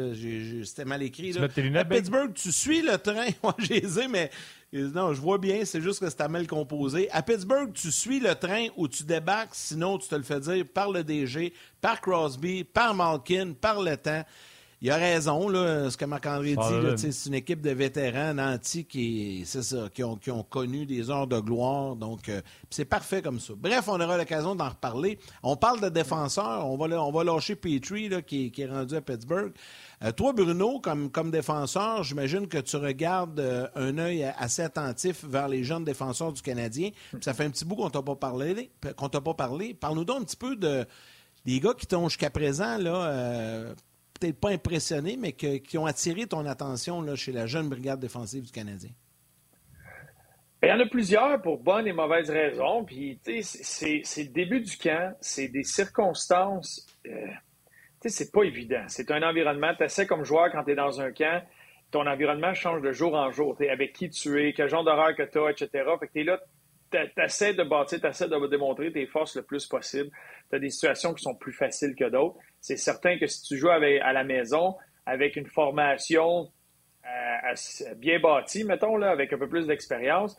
[0.64, 1.32] c'était mal écrit.
[1.32, 1.44] Là.
[1.44, 3.28] à Pittsburgh, tu suis le train.
[3.42, 4.30] Moi, j'ai mais.
[4.72, 7.10] Non, je vois bien, c'est juste que c'était mal composé.
[7.10, 10.64] À Pittsburgh, tu suis le train où tu débarques, sinon tu te le fais dire
[10.72, 14.24] par le DG, par Crosby, par Malkin, par le temps
[14.82, 17.12] il a raison, là, ce que Marc-André dit.
[17.12, 21.28] C'est une équipe de vétérans nantis qui, ça, qui, ont, qui ont connu des heures
[21.28, 21.94] de gloire.
[21.94, 23.52] Donc, euh, c'est parfait comme ça.
[23.56, 25.20] Bref, on aura l'occasion d'en reparler.
[25.44, 26.66] On parle de défenseurs.
[26.66, 29.52] On va, on va lâcher Petrie, là, qui, qui, est rendu à Pittsburgh.
[30.02, 35.24] Euh, toi, Bruno, comme, comme défenseur, j'imagine que tu regardes euh, un œil assez attentif
[35.24, 36.90] vers les jeunes défenseurs du Canadien.
[37.20, 38.72] ça fait un petit bout qu'on t'a pas parlé.
[38.96, 39.74] Qu'on t'a pas parlé.
[39.74, 40.84] Parle-nous donc un petit peu de
[41.44, 43.74] des gars qui t'ont jusqu'à présent là,
[44.22, 48.44] peut-être pas impressionnés, mais qui ont attiré ton attention là, chez la jeune brigade défensive
[48.44, 48.90] du Canadien?
[50.64, 52.84] Il y en a plusieurs pour bonnes et mauvaises raisons.
[52.84, 56.86] Puis, c'est le début du camp, c'est des circonstances.
[57.06, 57.26] Euh,
[58.04, 58.84] c'est pas évident.
[58.86, 59.74] C'est un environnement.
[59.76, 61.42] Tu essaies comme joueur quand tu es dans un camp,
[61.90, 63.56] ton environnement change de jour en jour.
[63.68, 65.68] Avec qui tu es, quel genre d'horaire que tu as, etc.
[65.98, 66.40] Fait que tu es là,
[66.92, 70.10] tu essaies de bâtir, tu essaies de démontrer tes forces le plus possible.
[70.50, 73.58] Tu as des situations qui sont plus faciles que d'autres c'est certain que si tu
[73.58, 76.48] joues à la maison avec une formation
[77.04, 80.36] euh, bien bâtie, mettons, là, avec un peu plus d'expérience,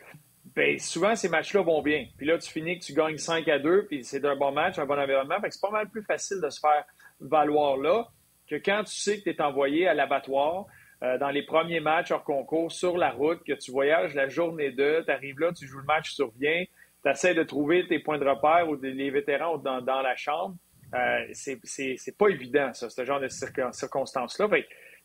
[0.56, 2.06] ben, souvent ces matchs-là vont bien.
[2.16, 4.78] Puis là, tu finis que tu gagnes 5 à 2, puis c'est un bon match,
[4.78, 5.38] un bon environnement.
[5.40, 6.84] Fait que c'est pas mal plus facile de se faire
[7.20, 8.08] valoir là
[8.48, 10.64] que quand tu sais que tu es envoyé à l'abattoir
[11.04, 14.70] euh, dans les premiers matchs hors concours sur la route, que tu voyages la journée
[14.70, 16.64] 2, tu arrives là, tu joues le match, survient,
[17.04, 20.56] tu essaies de trouver tes points de repère ou les vétérans dans, la chambre.
[20.94, 24.48] Euh, c'est pas évident, ça, ce genre de circonstances-là.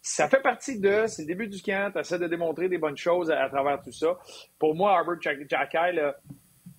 [0.01, 2.97] Ça fait partie de, c'est le début du camp, tu essaies de démontrer des bonnes
[2.97, 4.17] choses à, travers tout ça.
[4.57, 5.77] Pour moi, Albert Jacky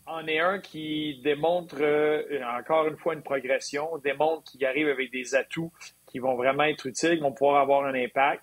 [0.06, 5.12] en est un qui démontre euh, encore une fois une progression, démontre qu'il arrive avec
[5.12, 5.72] des atouts
[6.06, 8.42] qui vont vraiment être utiles, qui vont pouvoir avoir un impact.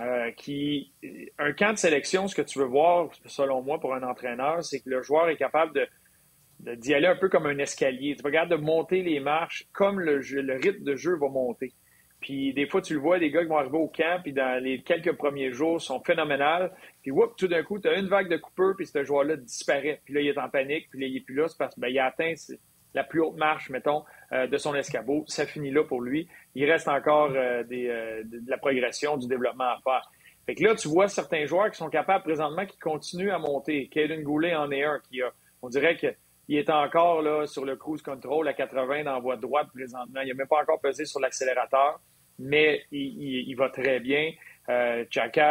[0.00, 0.92] Euh, qui,
[1.38, 4.80] un camp de sélection, ce que tu veux voir, selon moi, pour un entraîneur, c'est
[4.80, 5.86] que le joueur est capable de
[6.74, 8.16] d'y aller un peu comme un escalier.
[8.16, 11.72] Tu regardes de monter les marches comme le, le rythme de jeu va monter.
[12.20, 14.62] Puis des fois, tu le vois, les gars qui vont arriver au camp, puis dans
[14.62, 16.72] les quelques premiers jours, sont phénoménales.
[17.02, 20.00] Puis whoop, tout d'un coup, tu as une vague de coupeurs, puis ce joueur-là disparaît.
[20.04, 21.82] Puis là, il est en panique, puis là, il n'est plus là, c'est parce qu'il
[21.82, 22.34] ben, a atteint
[22.96, 25.22] la plus haute marche, mettons, euh, de son escabeau.
[25.28, 26.26] Ça finit là pour lui.
[26.54, 30.10] Il reste encore euh, euh, de, la progression, du développement à faire.
[30.46, 33.88] Fait que là, tu vois certains joueurs qui sont capables présentement, qui continuent à monter.
[33.88, 35.30] Caden Goulet en est un, qui a,
[35.60, 36.08] on dirait que
[36.48, 40.20] il est encore là, sur le cruise control à 80 dans la voie droite présentement.
[40.22, 42.00] Il n'a même pas encore pesé sur l'accélérateur,
[42.38, 44.30] mais il, va très bien.
[44.68, 45.04] Euh,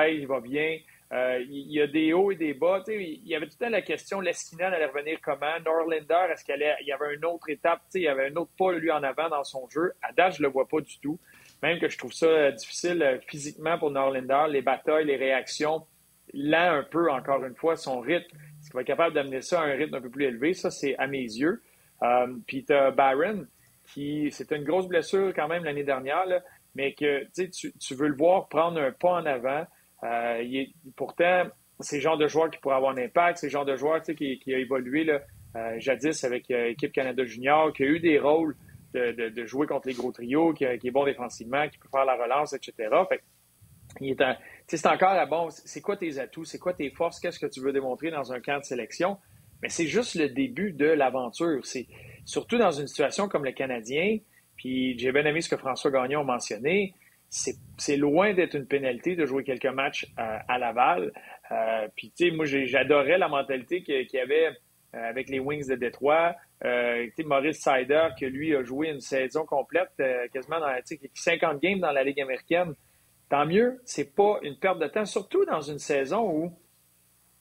[0.10, 0.78] il va bien.
[1.14, 2.84] Euh, il y a des hauts et des bas.
[2.88, 5.60] il y avait tout le temps la question, l'Esquinal allait revenir comment?
[5.64, 7.82] Norlander, est-ce qu'il y avait une autre étape?
[7.94, 9.94] il y avait un autre pas, lui, en avant dans son jeu.
[10.02, 11.20] À date, je le vois pas du tout.
[11.62, 14.46] Même que je trouve ça euh, difficile euh, physiquement pour Norlander.
[14.50, 15.86] Les batailles, les réactions,
[16.34, 18.36] lent un peu, encore une fois, son rythme
[18.66, 20.56] est-ce qu'il va être capable d'amener ça à un rythme un peu plus élevé?
[20.56, 21.62] Ça, c'est à mes yeux.
[22.02, 23.46] Euh, puis tu as Barron,
[23.94, 26.26] qui c'était une grosse blessure quand même l'année dernière,
[26.74, 29.68] mais que tu, tu veux le voir prendre un pas en avant.
[30.04, 31.44] Euh, il pourtant,
[31.80, 34.02] c'est le genre de joueur qui pourrait avoir un impact, c'est le genre de joueur
[34.02, 35.22] qui, a évolué là,
[35.56, 38.56] euh, jadis avec l'équipe Canada Junior, qui a eu des rôles
[38.94, 42.54] de, jouer contre les gros trios, qui, est bon défensivement, qui peut faire la relance,
[42.54, 42.90] etc.
[43.10, 43.22] Fait,
[44.00, 44.38] il est un,
[44.68, 47.62] c'est encore à bon, c'est quoi tes atouts, c'est quoi tes forces, qu'est-ce que tu
[47.62, 49.18] veux démontrer dans un camp de sélection?
[49.62, 51.66] Mais c'est juste le début de l'aventure.
[51.66, 51.88] C'est
[52.26, 54.18] surtout dans une situation comme le Canadien,
[54.58, 56.94] puis j'ai bien aimé ce que François Gagnon a mentionné,
[57.30, 61.12] c'est loin d'être une pénalité de jouer quelques matchs euh, à Laval.
[61.52, 64.48] Euh, puis, tu sais, moi, j'adorais la mentalité qu'il y avait
[64.96, 66.36] euh, avec les Wings de Détroit.
[66.64, 69.92] Euh, Maurice Sider, que lui a joué une saison complète,
[70.32, 70.74] quasiment dans
[71.14, 72.74] 50 games dans la Ligue américaine
[73.30, 76.50] tant mieux, c'est pas une perte de temps, surtout dans une saison où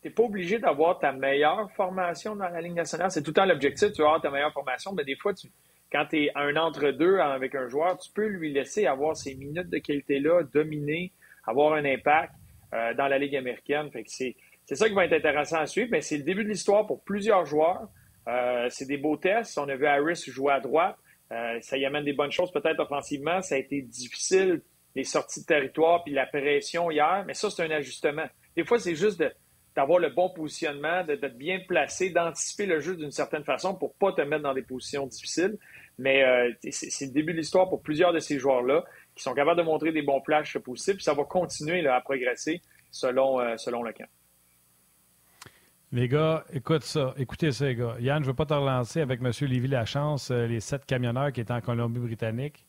[0.02, 3.10] tu n'es pas obligé d'avoir ta meilleure formation dans la Ligue nationale.
[3.10, 5.48] C'est tout le temps l'objectif, tu vas avoir ta meilleure formation, mais des fois, tu,
[5.94, 9.70] quand tu es un entre-deux avec un joueur, tu peux lui laisser avoir ces minutes
[9.70, 11.12] de qualité-là, dominer,
[11.46, 12.32] avoir un impact
[12.74, 13.90] euh, dans la Ligue américaine.
[13.92, 14.34] Que c'est,
[14.72, 17.46] ça qui va être intéressant à suivre, mais c'est le début de l'histoire pour plusieurs
[17.46, 17.86] joueurs.
[18.26, 19.56] Euh, c'est des beaux tests.
[19.56, 20.96] On a vu Harris jouer à droite.
[21.30, 23.40] Euh, ça y amène des bonnes choses peut-être offensivement.
[23.40, 24.62] Ça a été difficile
[24.96, 28.26] les sorties de territoire puis la pression hier, mais ça, c'est un ajustement.
[28.56, 29.22] Des fois, c'est juste
[29.76, 34.12] d'avoir le bon positionnement, d'être bien placé, d'anticiper le jeu d'une certaine façon pour pas
[34.12, 35.56] te mettre dans des positions difficiles.
[35.98, 38.84] Mais euh, c'est le début de l'histoire pour plusieurs de ces joueurs-là
[39.14, 41.00] qui sont capables de montrer des bons flashs possibles.
[41.00, 44.08] Ça va continuer à progresser selon, euh, selon le camp.
[45.92, 47.14] Les gars, écoute ça.
[47.16, 47.94] Écoutez ça, les gars.
[48.00, 49.30] Yann, je ne veux pas te relancer avec M.
[49.42, 52.66] Lévy Lachance, euh, les sept camionneurs qui étaient en Colombie-Britannique.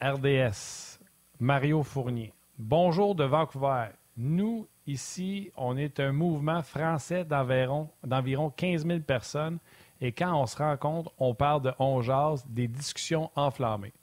[0.00, 1.00] RDS,
[1.40, 2.32] Mario Fournier.
[2.58, 3.86] Bonjour de Vancouver.
[4.16, 9.58] Nous, ici, on est un mouvement français d'environ 15 000 personnes.
[10.00, 13.94] Et quand on se rencontre, on parle de on jase, des discussions enflammées.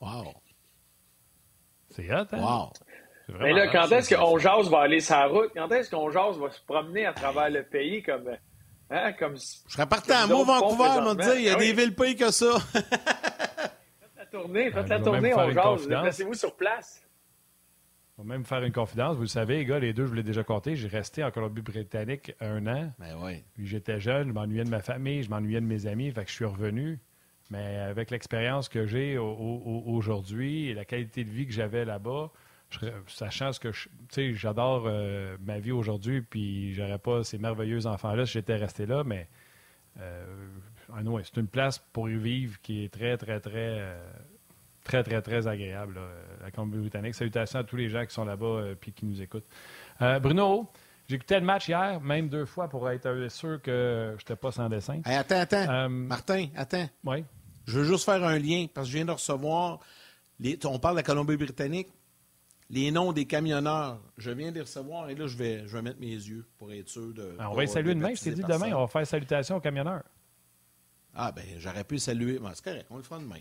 [0.00, 0.34] Wow.
[1.90, 2.40] C'est hot, hein?
[2.40, 2.72] Wow.
[3.40, 5.50] Mais là, quand est-ce qu'on jase va aller la route?
[5.54, 8.28] Quand est-ce qu'on jase va se promener à travers le pays comme.
[8.92, 11.72] Hein, comme je serais parti à Mont Vancouver, on dire, il y a ah des
[11.72, 12.58] villes pays que ça.
[12.72, 15.86] faites la tournée, faites la tournée, on jase.
[15.86, 17.00] Placez-vous sur place.
[18.24, 19.16] Même faire une confidence.
[19.16, 20.76] Vous le savez, les gars, les deux, je vous l'ai déjà compté.
[20.76, 22.92] J'ai resté en Colombie-Britannique un an.
[22.98, 23.42] Ben oui.
[23.54, 26.30] Puis j'étais jeune, je m'ennuyais de ma famille, je m'ennuyais de mes amis, fait que
[26.30, 26.98] je suis revenu.
[27.50, 32.30] Mais avec l'expérience que j'ai aujourd'hui et la qualité de vie que j'avais là-bas,
[33.08, 37.38] sachant ce que je, tu sais, j'adore euh, ma vie aujourd'hui, puis j'aurais pas ces
[37.38, 39.28] merveilleux enfants-là si j'étais resté là, mais
[39.98, 40.48] euh,
[41.24, 44.12] c'est une place pour y vivre qui est très, très, très, euh,
[44.84, 45.98] très, très, très agréable,
[46.42, 47.14] la Colombie-Britannique.
[47.14, 49.46] Salutations à tous les gens qui sont là-bas et qui nous écoutent.
[50.20, 50.68] Bruno,
[51.08, 54.52] j'ai écouté le match hier, même deux fois, pour être sûr que je n'étais pas
[54.52, 55.00] sans dessin.
[55.04, 55.88] attends, attends.
[55.88, 56.88] Martin, attends.
[57.04, 57.24] Oui.
[57.66, 59.80] Je veux juste faire un lien parce que je viens de recevoir.
[60.38, 61.88] Les, on parle de la Colombie-Britannique
[62.70, 65.82] les noms des camionneurs, je viens de les recevoir et là, je vais, je vais
[65.82, 67.36] mettre mes yeux pour être sûr de.
[67.38, 70.04] on va y saluer demain, je t'ai dit demain, on va faire salutation aux camionneurs.
[71.14, 72.38] Ah, ben j'aurais pu saluer.
[72.54, 73.38] c'est correct, on le fera demain.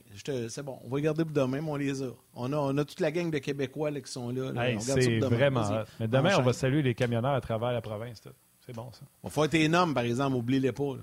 [0.49, 2.09] C'est bon, on va regarder pour demain, mais on les a.
[2.33, 4.51] On a, on a toute la gang de Québécois qui sont là.
[4.79, 8.21] c'est vraiment Mais demain, on, va saluer les camionneurs à travers la province.
[8.65, 9.01] C'est bon, ça.
[9.23, 10.95] On va faire tes noms, par exemple, oublie-les pas.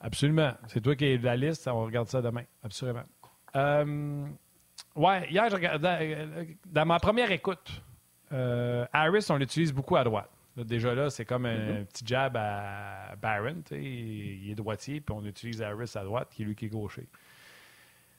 [0.00, 0.52] Absolument.
[0.68, 2.44] C'est toi qui es la liste, on regarde ça demain.
[2.62, 3.04] Absolument.
[3.56, 4.24] Euh,
[4.96, 7.82] oui, hier, je dans, ma première écoute,
[8.32, 10.30] euh, Harris, on l'utilise beaucoup à droite.
[10.64, 11.86] Déjà là, c'est comme un mm-hmm.
[11.86, 13.62] petit jab à Barron.
[13.70, 17.06] Il est droitier, puis on utilise Harris à droite, qui est lui qui est gaucher.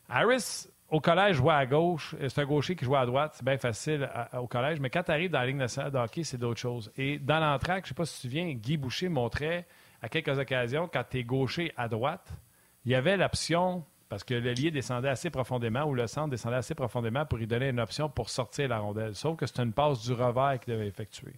[0.09, 2.15] Harris, au collège, jouait à gauche.
[2.19, 3.33] Euh, c'est un gaucher qui joue à droite.
[3.35, 4.79] C'est bien facile au collège.
[4.79, 6.91] Mais quand tu arrives dans la ligne nationale de hockey, c'est d'autres choses.
[6.97, 9.65] Et dans l'entraque, je ne sais pas si tu te souviens, Guy Boucher montrait
[10.01, 12.33] à quelques occasions, quand tu es gaucher à droite,
[12.85, 16.57] il y avait l'option parce que le lié descendait assez profondément ou le centre descendait
[16.57, 19.15] assez profondément pour lui donner une option pour sortir la rondelle.
[19.15, 21.33] Sauf que c'est une passe du revers qu'il devait effectuer.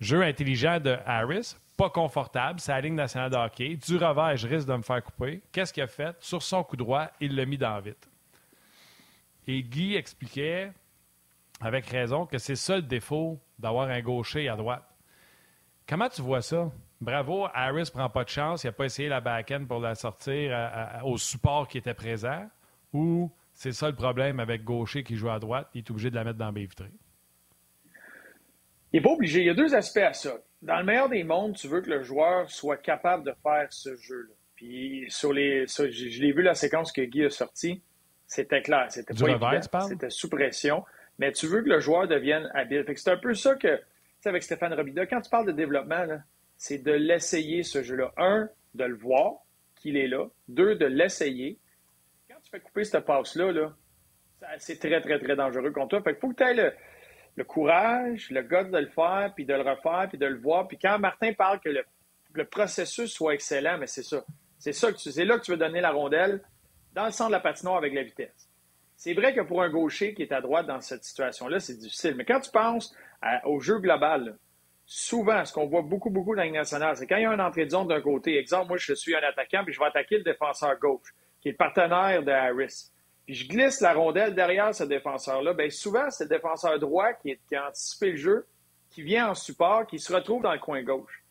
[0.00, 3.74] Jeu intelligent de Harris, pas confortable, c'est la ligne nationale de.
[3.74, 5.42] Du revers, je risque de me faire couper.
[5.52, 6.16] Qu'est-ce qu'il a fait?
[6.20, 8.08] Sur son coup droit, il l'a mis dans vite.
[9.46, 10.72] Et Guy expliquait,
[11.60, 14.84] avec raison, que c'est ça le défaut d'avoir un gaucher à droite.
[15.88, 16.70] Comment tu vois ça?
[17.00, 18.64] Bravo, Harris prend pas de chance.
[18.64, 20.52] Il n'a pas essayé la back-end pour la sortir
[21.04, 22.48] au support qui était présent.
[22.92, 25.68] Ou c'est ça le problème avec Gaucher qui joue à droite.
[25.74, 26.90] Il est obligé de la mettre dans B vitrée.
[28.92, 29.40] Il n'est pas obligé.
[29.40, 30.38] Il y a deux aspects à ça.
[30.62, 33.94] Dans le meilleur des mondes, tu veux que le joueur soit capable de faire ce
[33.96, 34.34] jeu-là.
[34.54, 37.82] Puis sur les, je, l'ai vu la séquence que Guy a sortie,
[38.26, 39.14] c'était clair, c'était
[39.70, 40.82] pas c'était sous pression,
[41.18, 42.84] mais tu veux que le joueur devienne habile.
[42.96, 43.82] c'est un peu ça que, tu
[44.20, 46.06] sais, avec Stéphane Robida, quand tu parles de développement,
[46.56, 48.12] c'est de l'essayer, ce jeu-là.
[48.16, 49.34] Un, de le voir,
[49.76, 50.26] qu'il est là.
[50.48, 51.58] Deux, de l'essayer.
[52.28, 53.74] Quand tu fais couper cette passe-là, là,
[54.58, 56.02] c'est très, très, très dangereux contre toi.
[56.02, 56.72] Fait qu'il faut que tu aies le,
[57.44, 60.66] courage, le goût de le faire, puis de le refaire, puis de le voir.
[60.66, 64.24] Puis quand Martin parle que le, processus soit excellent, mais c'est ça.
[64.58, 66.42] C'est ça que c'est là que tu veux donner la rondelle
[66.92, 68.48] dans le centre de la patinoire avec la vitesse.
[68.96, 72.14] C'est vrai que pour un gaucher qui est à droite dans cette situation-là, c'est difficile.
[72.16, 72.94] Mais quand tu penses
[73.44, 74.36] au jeu global,
[74.86, 77.40] souvent, ce qu'on voit beaucoup, beaucoup dans la nationale, c'est quand il y a une
[77.40, 80.18] entrée de zone d'un côté, exemple, moi, je suis un attaquant, puis je vais attaquer
[80.18, 82.90] le défenseur gauche, qui est le partenaire de Harris.
[83.26, 85.52] Puis je glisse la rondelle derrière ce défenseur-là.
[85.52, 88.46] Bien, souvent, c'est le défenseur droit qui, a anticipé le jeu,
[88.88, 91.24] qui vient en support, qui se retrouve dans le coin gauche.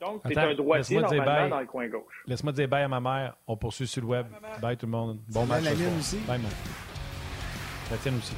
[0.00, 2.22] Donc, tu es un droitier normalement dans le coin gauche.
[2.26, 3.36] Laisse-moi dire bye à ma mère.
[3.46, 4.26] On poursuit sur le web.
[4.60, 5.20] Bye, tout le monde.
[5.28, 5.64] Bon match.
[5.64, 6.18] La mienne aussi.
[6.18, 6.50] Bye, man.
[7.90, 8.34] La tienne aussi.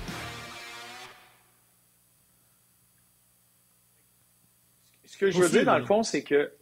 [5.05, 6.53] Ce que je veux dire, dans le fond, c'est que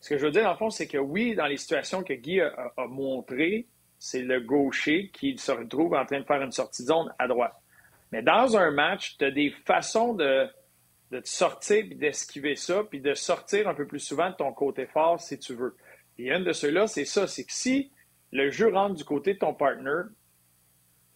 [0.00, 2.14] ce que je veux dire, dans le fond, c'est que oui, dans les situations que
[2.14, 3.66] Guy a, montrées,
[4.00, 7.28] c'est le gaucher qui se retrouve en train de faire une sortie de zone à
[7.28, 7.54] droite.
[8.10, 10.48] Mais dans un match, tu as des façons de,
[11.10, 14.86] te sortir puis d'esquiver ça, puis de sortir un peu plus souvent de ton côté
[14.86, 15.76] fort si tu veux.
[16.18, 17.92] Et un de ceux-là, c'est ça, c'est que si
[18.32, 20.02] le jeu rentre du côté de ton partner,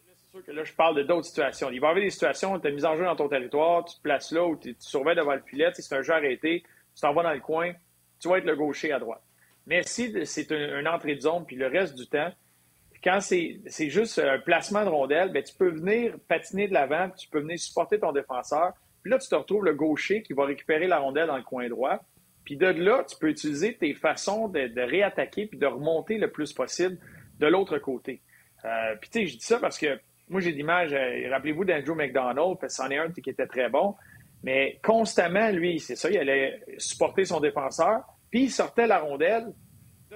[0.04, 1.70] c'est sûr que là, je parle de d'autres situations.
[1.70, 3.84] Il va y avoir des situations où tu as mis en jeu dans ton territoire,
[3.86, 6.64] tu te places là, où tu surveilles devant le filet, c'est un jeu arrêté,
[6.94, 7.72] tu t'en vas dans le coin,
[8.20, 9.22] tu vas être le gaucher à droite.
[9.66, 12.30] Mais si c'est une entrée de zone, puis le reste du temps,
[13.04, 17.28] quand c'est juste un placement de rondelle, bien, tu peux venir patiner de l'avant, tu
[17.28, 18.72] peux venir supporter ton défenseur.
[19.02, 21.68] Puis là, tu te retrouves le gaucher qui va récupérer la rondelle dans le coin
[21.68, 22.02] droit.
[22.44, 26.54] Puis de là, tu peux utiliser tes façons de, réattaquer puis de remonter le plus
[26.54, 26.98] possible
[27.38, 28.22] de l'autre côté.
[28.64, 29.98] Euh, puis tu sais, je dis ça parce que
[30.30, 33.94] moi, j'ai l'image, euh, rappelez-vous d'Andrew McDonald, parce que c'en un qui était très bon,
[34.42, 38.00] mais constamment, lui, c'est ça, il allait supporter son défenseur,
[38.30, 39.52] puis il sortait la rondelle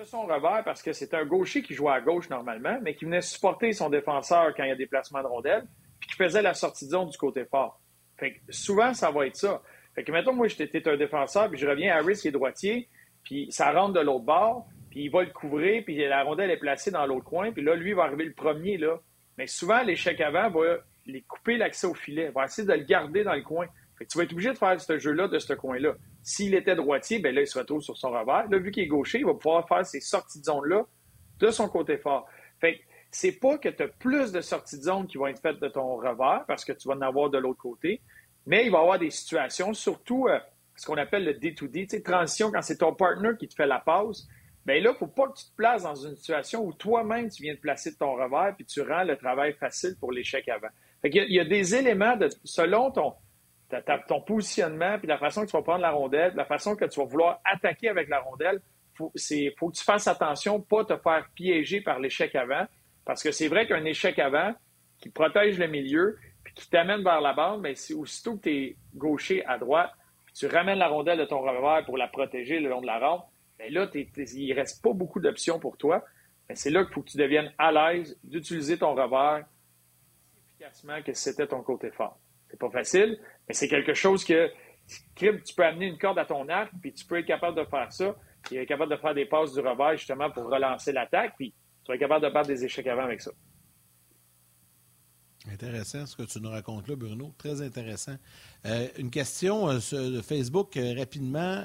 [0.05, 3.21] son revers parce que c'est un gaucher qui jouait à gauche normalement, mais qui venait
[3.21, 5.65] supporter son défenseur quand il y a des placements de rondelle,
[6.01, 7.81] puis qui faisait la sortie de zone du côté fort.
[8.17, 9.63] Fait que souvent, ça va être ça.
[9.95, 12.89] Fait que mettons, moi, j'étais un défenseur, puis je reviens à Harris qui est droitier,
[13.25, 16.57] puis ça rentre de l'autre bord, puis il va le couvrir, puis la rondelle est
[16.59, 18.99] placée dans l'autre coin, puis là, lui, va arriver le premier, là.
[19.37, 23.25] Mais souvent, l'échec avant va les couper l'accès au filet, va essayer de le garder
[23.25, 23.67] dans le coin.
[23.97, 25.95] Fait que tu vas être obligé de faire ce jeu-là de ce coin-là.
[26.29, 28.51] S'il était droitier, ben là, il se retrouve sur son revers.
[28.51, 30.85] Là, vu qu'il est gaucher, il va pouvoir faire ces sorties de zone-là
[31.39, 32.29] de son côté fort.
[32.61, 35.41] Fait que c'est pas que tu as plus de sorties de zone qui vont être
[35.41, 38.03] faites de ton revers parce que tu vas en avoir de l'autre côté,
[38.45, 40.39] mais il va y avoir des situations, surtout euh,
[40.77, 43.67] ce qu'on appelle le D2D, tu sais, transition, quand c'est ton partner qui te fait
[43.67, 44.29] la passe.
[44.67, 47.31] Bien là, il ne faut pas que tu te places dans une situation où toi-même,
[47.31, 50.69] tu viens de placer ton revers puis tu rends le travail facile pour l'échec avant.
[51.01, 53.15] Fait il, y a, des éléments selon ton,
[54.07, 57.01] ton positionnement, puis la façon que tu vas prendre la rondelle, la façon que tu
[57.01, 58.61] vas vouloir attaquer avec la rondelle,
[59.31, 62.67] il faut que tu fasses attention, pas te faire piéger par l'échec avant,
[63.05, 64.55] parce que c'est vrai qu'un échec avant
[64.99, 68.51] qui protège le milieu, puis qui t'amène vers la bande, mais si aussitôt que tu
[68.51, 69.93] es gaucher à droite,
[70.25, 72.99] puis tu ramènes la rondelle de ton revers pour la protéger le long de la
[72.99, 73.27] rampe,
[73.59, 76.05] bien là, il ne reste pas beaucoup d'options pour toi.
[76.49, 79.45] Mais c'est là qu'il faut que tu deviennes à l'aise d'utiliser ton revers
[80.59, 82.19] efficacement que c'était ton côté fort.
[82.51, 84.51] C'est pas facile, mais c'est quelque chose que
[85.15, 87.93] tu peux amener une corde à ton arc, puis tu peux être capable de faire
[87.93, 91.55] ça, puis être capable de faire des passes du revers justement pour relancer l'attaque, puis
[91.85, 93.31] tu vas être capable de battre des échecs avant avec ça.
[95.53, 97.33] Intéressant ce que tu nous racontes là, Bruno.
[97.39, 98.17] Très intéressant.
[98.67, 101.65] Euh, une question euh, sur Facebook euh, rapidement.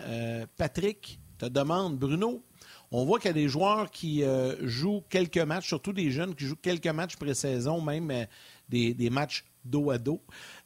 [0.58, 2.46] Patrick te demande, Bruno,
[2.92, 4.24] on voit qu'il y a des joueurs qui
[4.62, 8.28] jouent quelques matchs, surtout des jeunes qui jouent quelques matchs pré-saison, même
[8.70, 10.22] des, matchs dos à dos.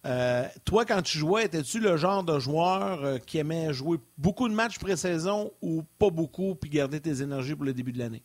[0.05, 4.47] Euh, toi, quand tu jouais, étais-tu le genre de joueur euh, qui aimait jouer beaucoup
[4.47, 8.23] de matchs pré-saison ou pas beaucoup, puis garder tes énergies pour le début de l'année?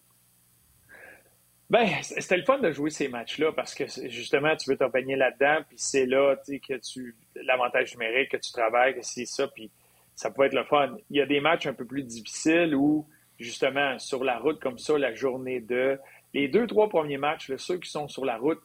[1.72, 5.64] Ben, c'était le fun de jouer ces matchs-là parce que justement, tu veux t'empeigner là-dedans,
[5.66, 7.16] puis c'est là que tu.
[7.34, 9.70] L'avantage numérique, que tu travailles, que c'est ça, puis
[10.14, 10.94] ça peut être le fun.
[11.08, 13.08] Il y a des matchs un peu plus difficiles où,
[13.38, 15.98] justement, sur la route comme ça, la journée de.
[16.34, 18.60] Les deux, trois premiers matchs, ceux qui sont sur la route,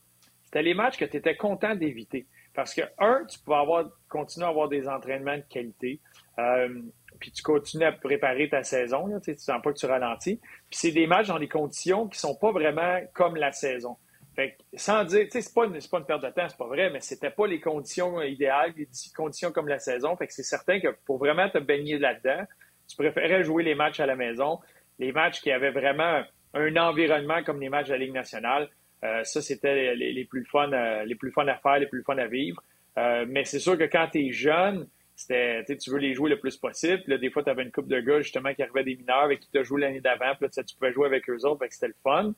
[0.48, 2.26] c'était les matchs que tu étais content d'éviter.
[2.54, 6.00] Parce que, un, tu pouvais avoir, continuer à avoir des entraînements de qualité,
[6.40, 6.82] euh,
[7.20, 10.38] puis tu continues à préparer ta saison, tu ne sens pas que tu ralentis.
[10.70, 13.98] Puis c'est des matchs dans des conditions qui sont pas vraiment comme la saison.
[14.36, 16.68] Fait sans dire, tu sais, c'est pas, une, pas une perte de temps, c'est pas
[16.68, 20.16] vrai, mais c'était pas les conditions idéales, les conditions comme la saison.
[20.16, 22.46] Fait que c'est certain que pour vraiment te baigner là-dedans,
[22.88, 24.60] tu préférais jouer les matchs à la maison,
[24.98, 26.24] les matchs qui avaient vraiment
[26.54, 28.70] un environnement comme les matchs de la Ligue nationale.
[29.04, 32.28] Euh, ça, c'était les, plus fun, euh, les plus à faire, les plus fun à
[32.28, 32.62] vivre.
[32.98, 36.40] Euh, mais c'est sûr que quand tu es jeune, c'était, tu veux les jouer le
[36.40, 37.20] plus possible.
[37.20, 39.58] Des fois, tu avais une coupe de gars justement qui arrivaient des mineurs avec qui
[39.58, 40.34] as joué l'année d'avant.
[40.36, 42.34] Puis là, tu pouvais jouer avec eux autres, c'était le fun.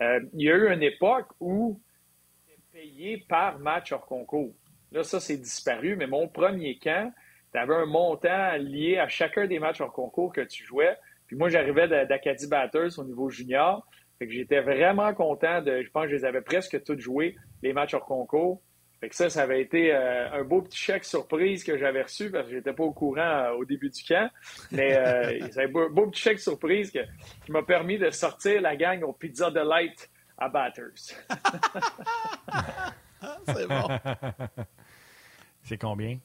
[0.00, 1.80] il y a eu une époque où
[2.46, 4.52] tu payé par match hors concours.
[4.92, 5.96] Là, ça, c'est disparu.
[5.96, 7.12] Mais mon premier camp,
[7.52, 10.96] tu avais un montant lié à chacun des matchs hors concours que tu jouais.
[11.26, 13.86] Puis moi, j'arrivais d'Acadie Batters au niveau junior
[14.20, 15.82] j'étais vraiment content de.
[15.82, 18.62] Je pense que je les avais presque tous joués, les matchs hors concours.
[19.00, 22.30] Fait que ça, ça avait été euh, un beau petit chèque surprise que j'avais reçu
[22.30, 24.30] parce que j'étais pas au courant euh, au début du camp.
[24.70, 29.02] Mais euh, c'est un beau, petit chèque surprise qui m'a permis de sortir la gang
[29.02, 30.94] au Pizza Delight à Batters.
[33.46, 33.88] c'est bon.
[35.62, 36.18] C'est combien?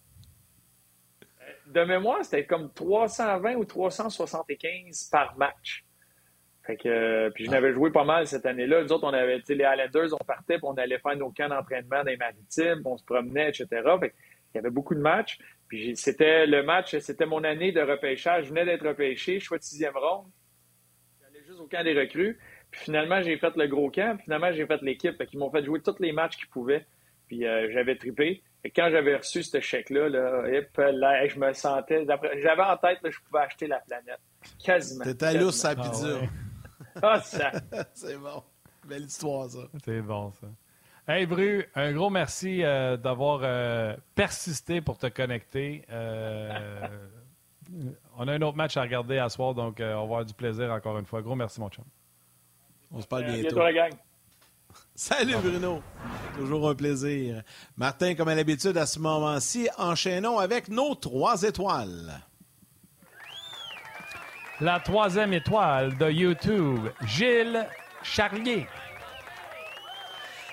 [1.67, 5.85] De mémoire, c'était comme 320 ou 375 par match.
[6.65, 8.83] Fait que, euh, puis je n'avais joué pas mal cette année-là.
[8.83, 12.03] Nous autres, on avait, les Highlanders, on partait, puis on allait faire nos camps d'entraînement
[12.03, 13.67] dans les maritimes, on se promenait, etc.
[13.99, 14.13] Fait
[14.53, 15.37] il y avait beaucoup de matchs.
[15.67, 18.45] Puis c'était le match, c'était mon année de repêchage.
[18.45, 20.27] Je venais d'être repêché, choix de sixième ronde.
[21.21, 22.39] J'allais juste au camp des recrues.
[22.71, 24.15] Puis finalement, j'ai fait le gros camp.
[24.15, 25.15] Puis finalement, j'ai fait l'équipe.
[25.15, 26.85] Fait qu'ils m'ont fait jouer tous les matchs qu'ils pouvaient.
[27.27, 28.41] Puis euh, j'avais trippé.
[28.63, 30.43] Et quand j'avais reçu ce chèque-là, là,
[30.91, 32.05] là, je me sentais.
[32.41, 34.19] J'avais en tête que je pouvais acheter la planète.
[34.63, 35.05] Quasiment.
[35.05, 36.19] T'étais à l'ours à pizza.
[37.01, 37.51] Ah, ça.
[37.93, 38.43] C'est bon.
[38.87, 39.59] Belle histoire, ça.
[39.83, 40.47] C'est bon, ça.
[41.11, 45.83] Hey, Bru, un gros merci euh, d'avoir euh, persisté pour te connecter.
[45.89, 46.87] Euh,
[48.15, 50.71] on a un autre match à regarder à soir, donc on va avoir du plaisir
[50.71, 51.23] encore une fois.
[51.23, 51.83] Gros merci, mon chum.
[52.91, 53.41] On se parle bientôt.
[53.41, 53.91] bientôt la gang.
[54.93, 55.81] Salut Bruno.
[56.35, 57.41] Toujours un plaisir.
[57.75, 62.21] Martin, comme à l'habitude, à ce moment-ci, enchaînons avec nos trois étoiles.
[64.61, 67.65] La troisième étoile de YouTube, Gilles
[68.03, 68.67] Charlier.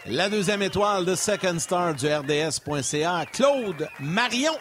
[0.07, 4.53] La deuxième étoile de Second Star du RDS.ca, Claude Marion.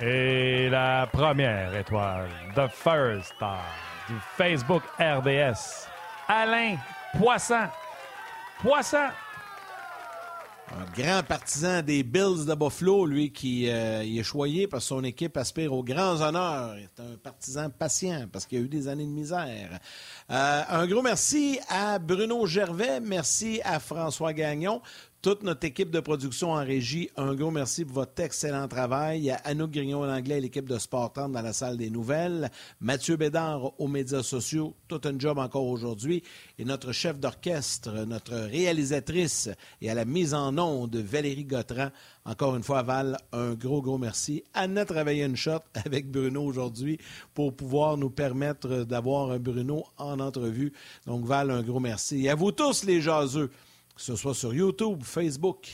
[0.00, 3.62] Et la première étoile, The First Star
[4.08, 5.86] du Facebook RDS,
[6.26, 6.78] Alain
[7.16, 7.68] Poisson.
[8.60, 9.08] Poisson.
[10.72, 15.02] Un grand partisan des Bills de Buffalo, lui qui euh, est choyé parce que son
[15.02, 16.76] équipe aspire aux grands honneurs.
[16.76, 19.80] Il est un partisan patient parce qu'il a eu des années de misère.
[20.30, 24.80] Euh, un gros merci à Bruno Gervais, merci à François Gagnon
[25.22, 29.18] toute notre équipe de production en régie, un gros merci pour votre excellent travail.
[29.18, 31.90] Il y a Anouk Grignon l'anglais et l'équipe de Sport 30 dans la salle des
[31.90, 32.50] nouvelles.
[32.80, 36.22] Mathieu Bédard aux médias sociaux, tout un job encore aujourd'hui.
[36.58, 39.50] Et notre chef d'orchestre, notre réalisatrice
[39.82, 41.90] et à la mise en onde, Valérie Gautran.
[42.24, 44.42] Encore une fois, Val, un gros, gros merci.
[44.54, 46.98] Anna travaillé une shot avec Bruno aujourd'hui
[47.34, 50.72] pour pouvoir nous permettre d'avoir un Bruno en entrevue.
[51.06, 52.24] Donc, Val, un gros merci.
[52.24, 53.50] Et à vous tous, les jaseux
[54.00, 55.68] que ce soit sur YouTube, Facebook,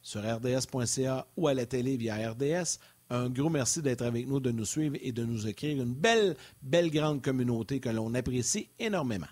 [0.00, 2.78] sur rds.ca ou à la télé via RDS.
[3.10, 6.36] Un gros merci d'être avec nous, de nous suivre et de nous écrire une belle,
[6.62, 9.26] belle grande communauté que l'on apprécie énormément.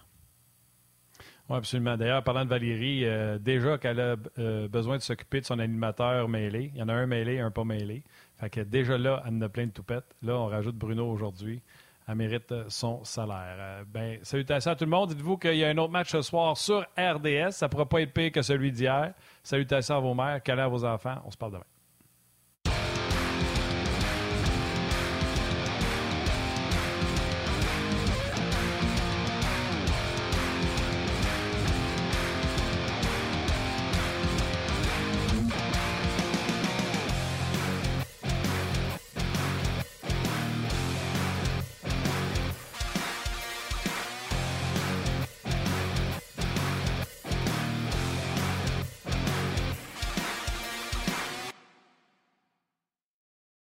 [1.48, 1.96] Oui, absolument.
[1.96, 6.28] D'ailleurs, parlant de Valérie, euh, déjà qu'elle a euh, besoin de s'occuper de son animateur
[6.28, 6.70] mêlé.
[6.74, 8.04] Il y en a un mêlé, un pas mêlé.
[8.36, 10.14] Fait déjà là, elle a plein de toupettes.
[10.20, 11.62] Là, on rajoute Bruno aujourd'hui
[12.06, 13.56] elle mérite euh, son salaire.
[13.58, 15.10] Euh, ben, salutations à tout le monde.
[15.10, 17.52] Dites-vous qu'il y a un autre match ce soir sur RDS.
[17.52, 19.14] Ça ne pourra pas être pire que celui d'hier.
[19.42, 21.16] Salutations à vos mères, câlins à vos enfants.
[21.24, 21.73] On se parle demain.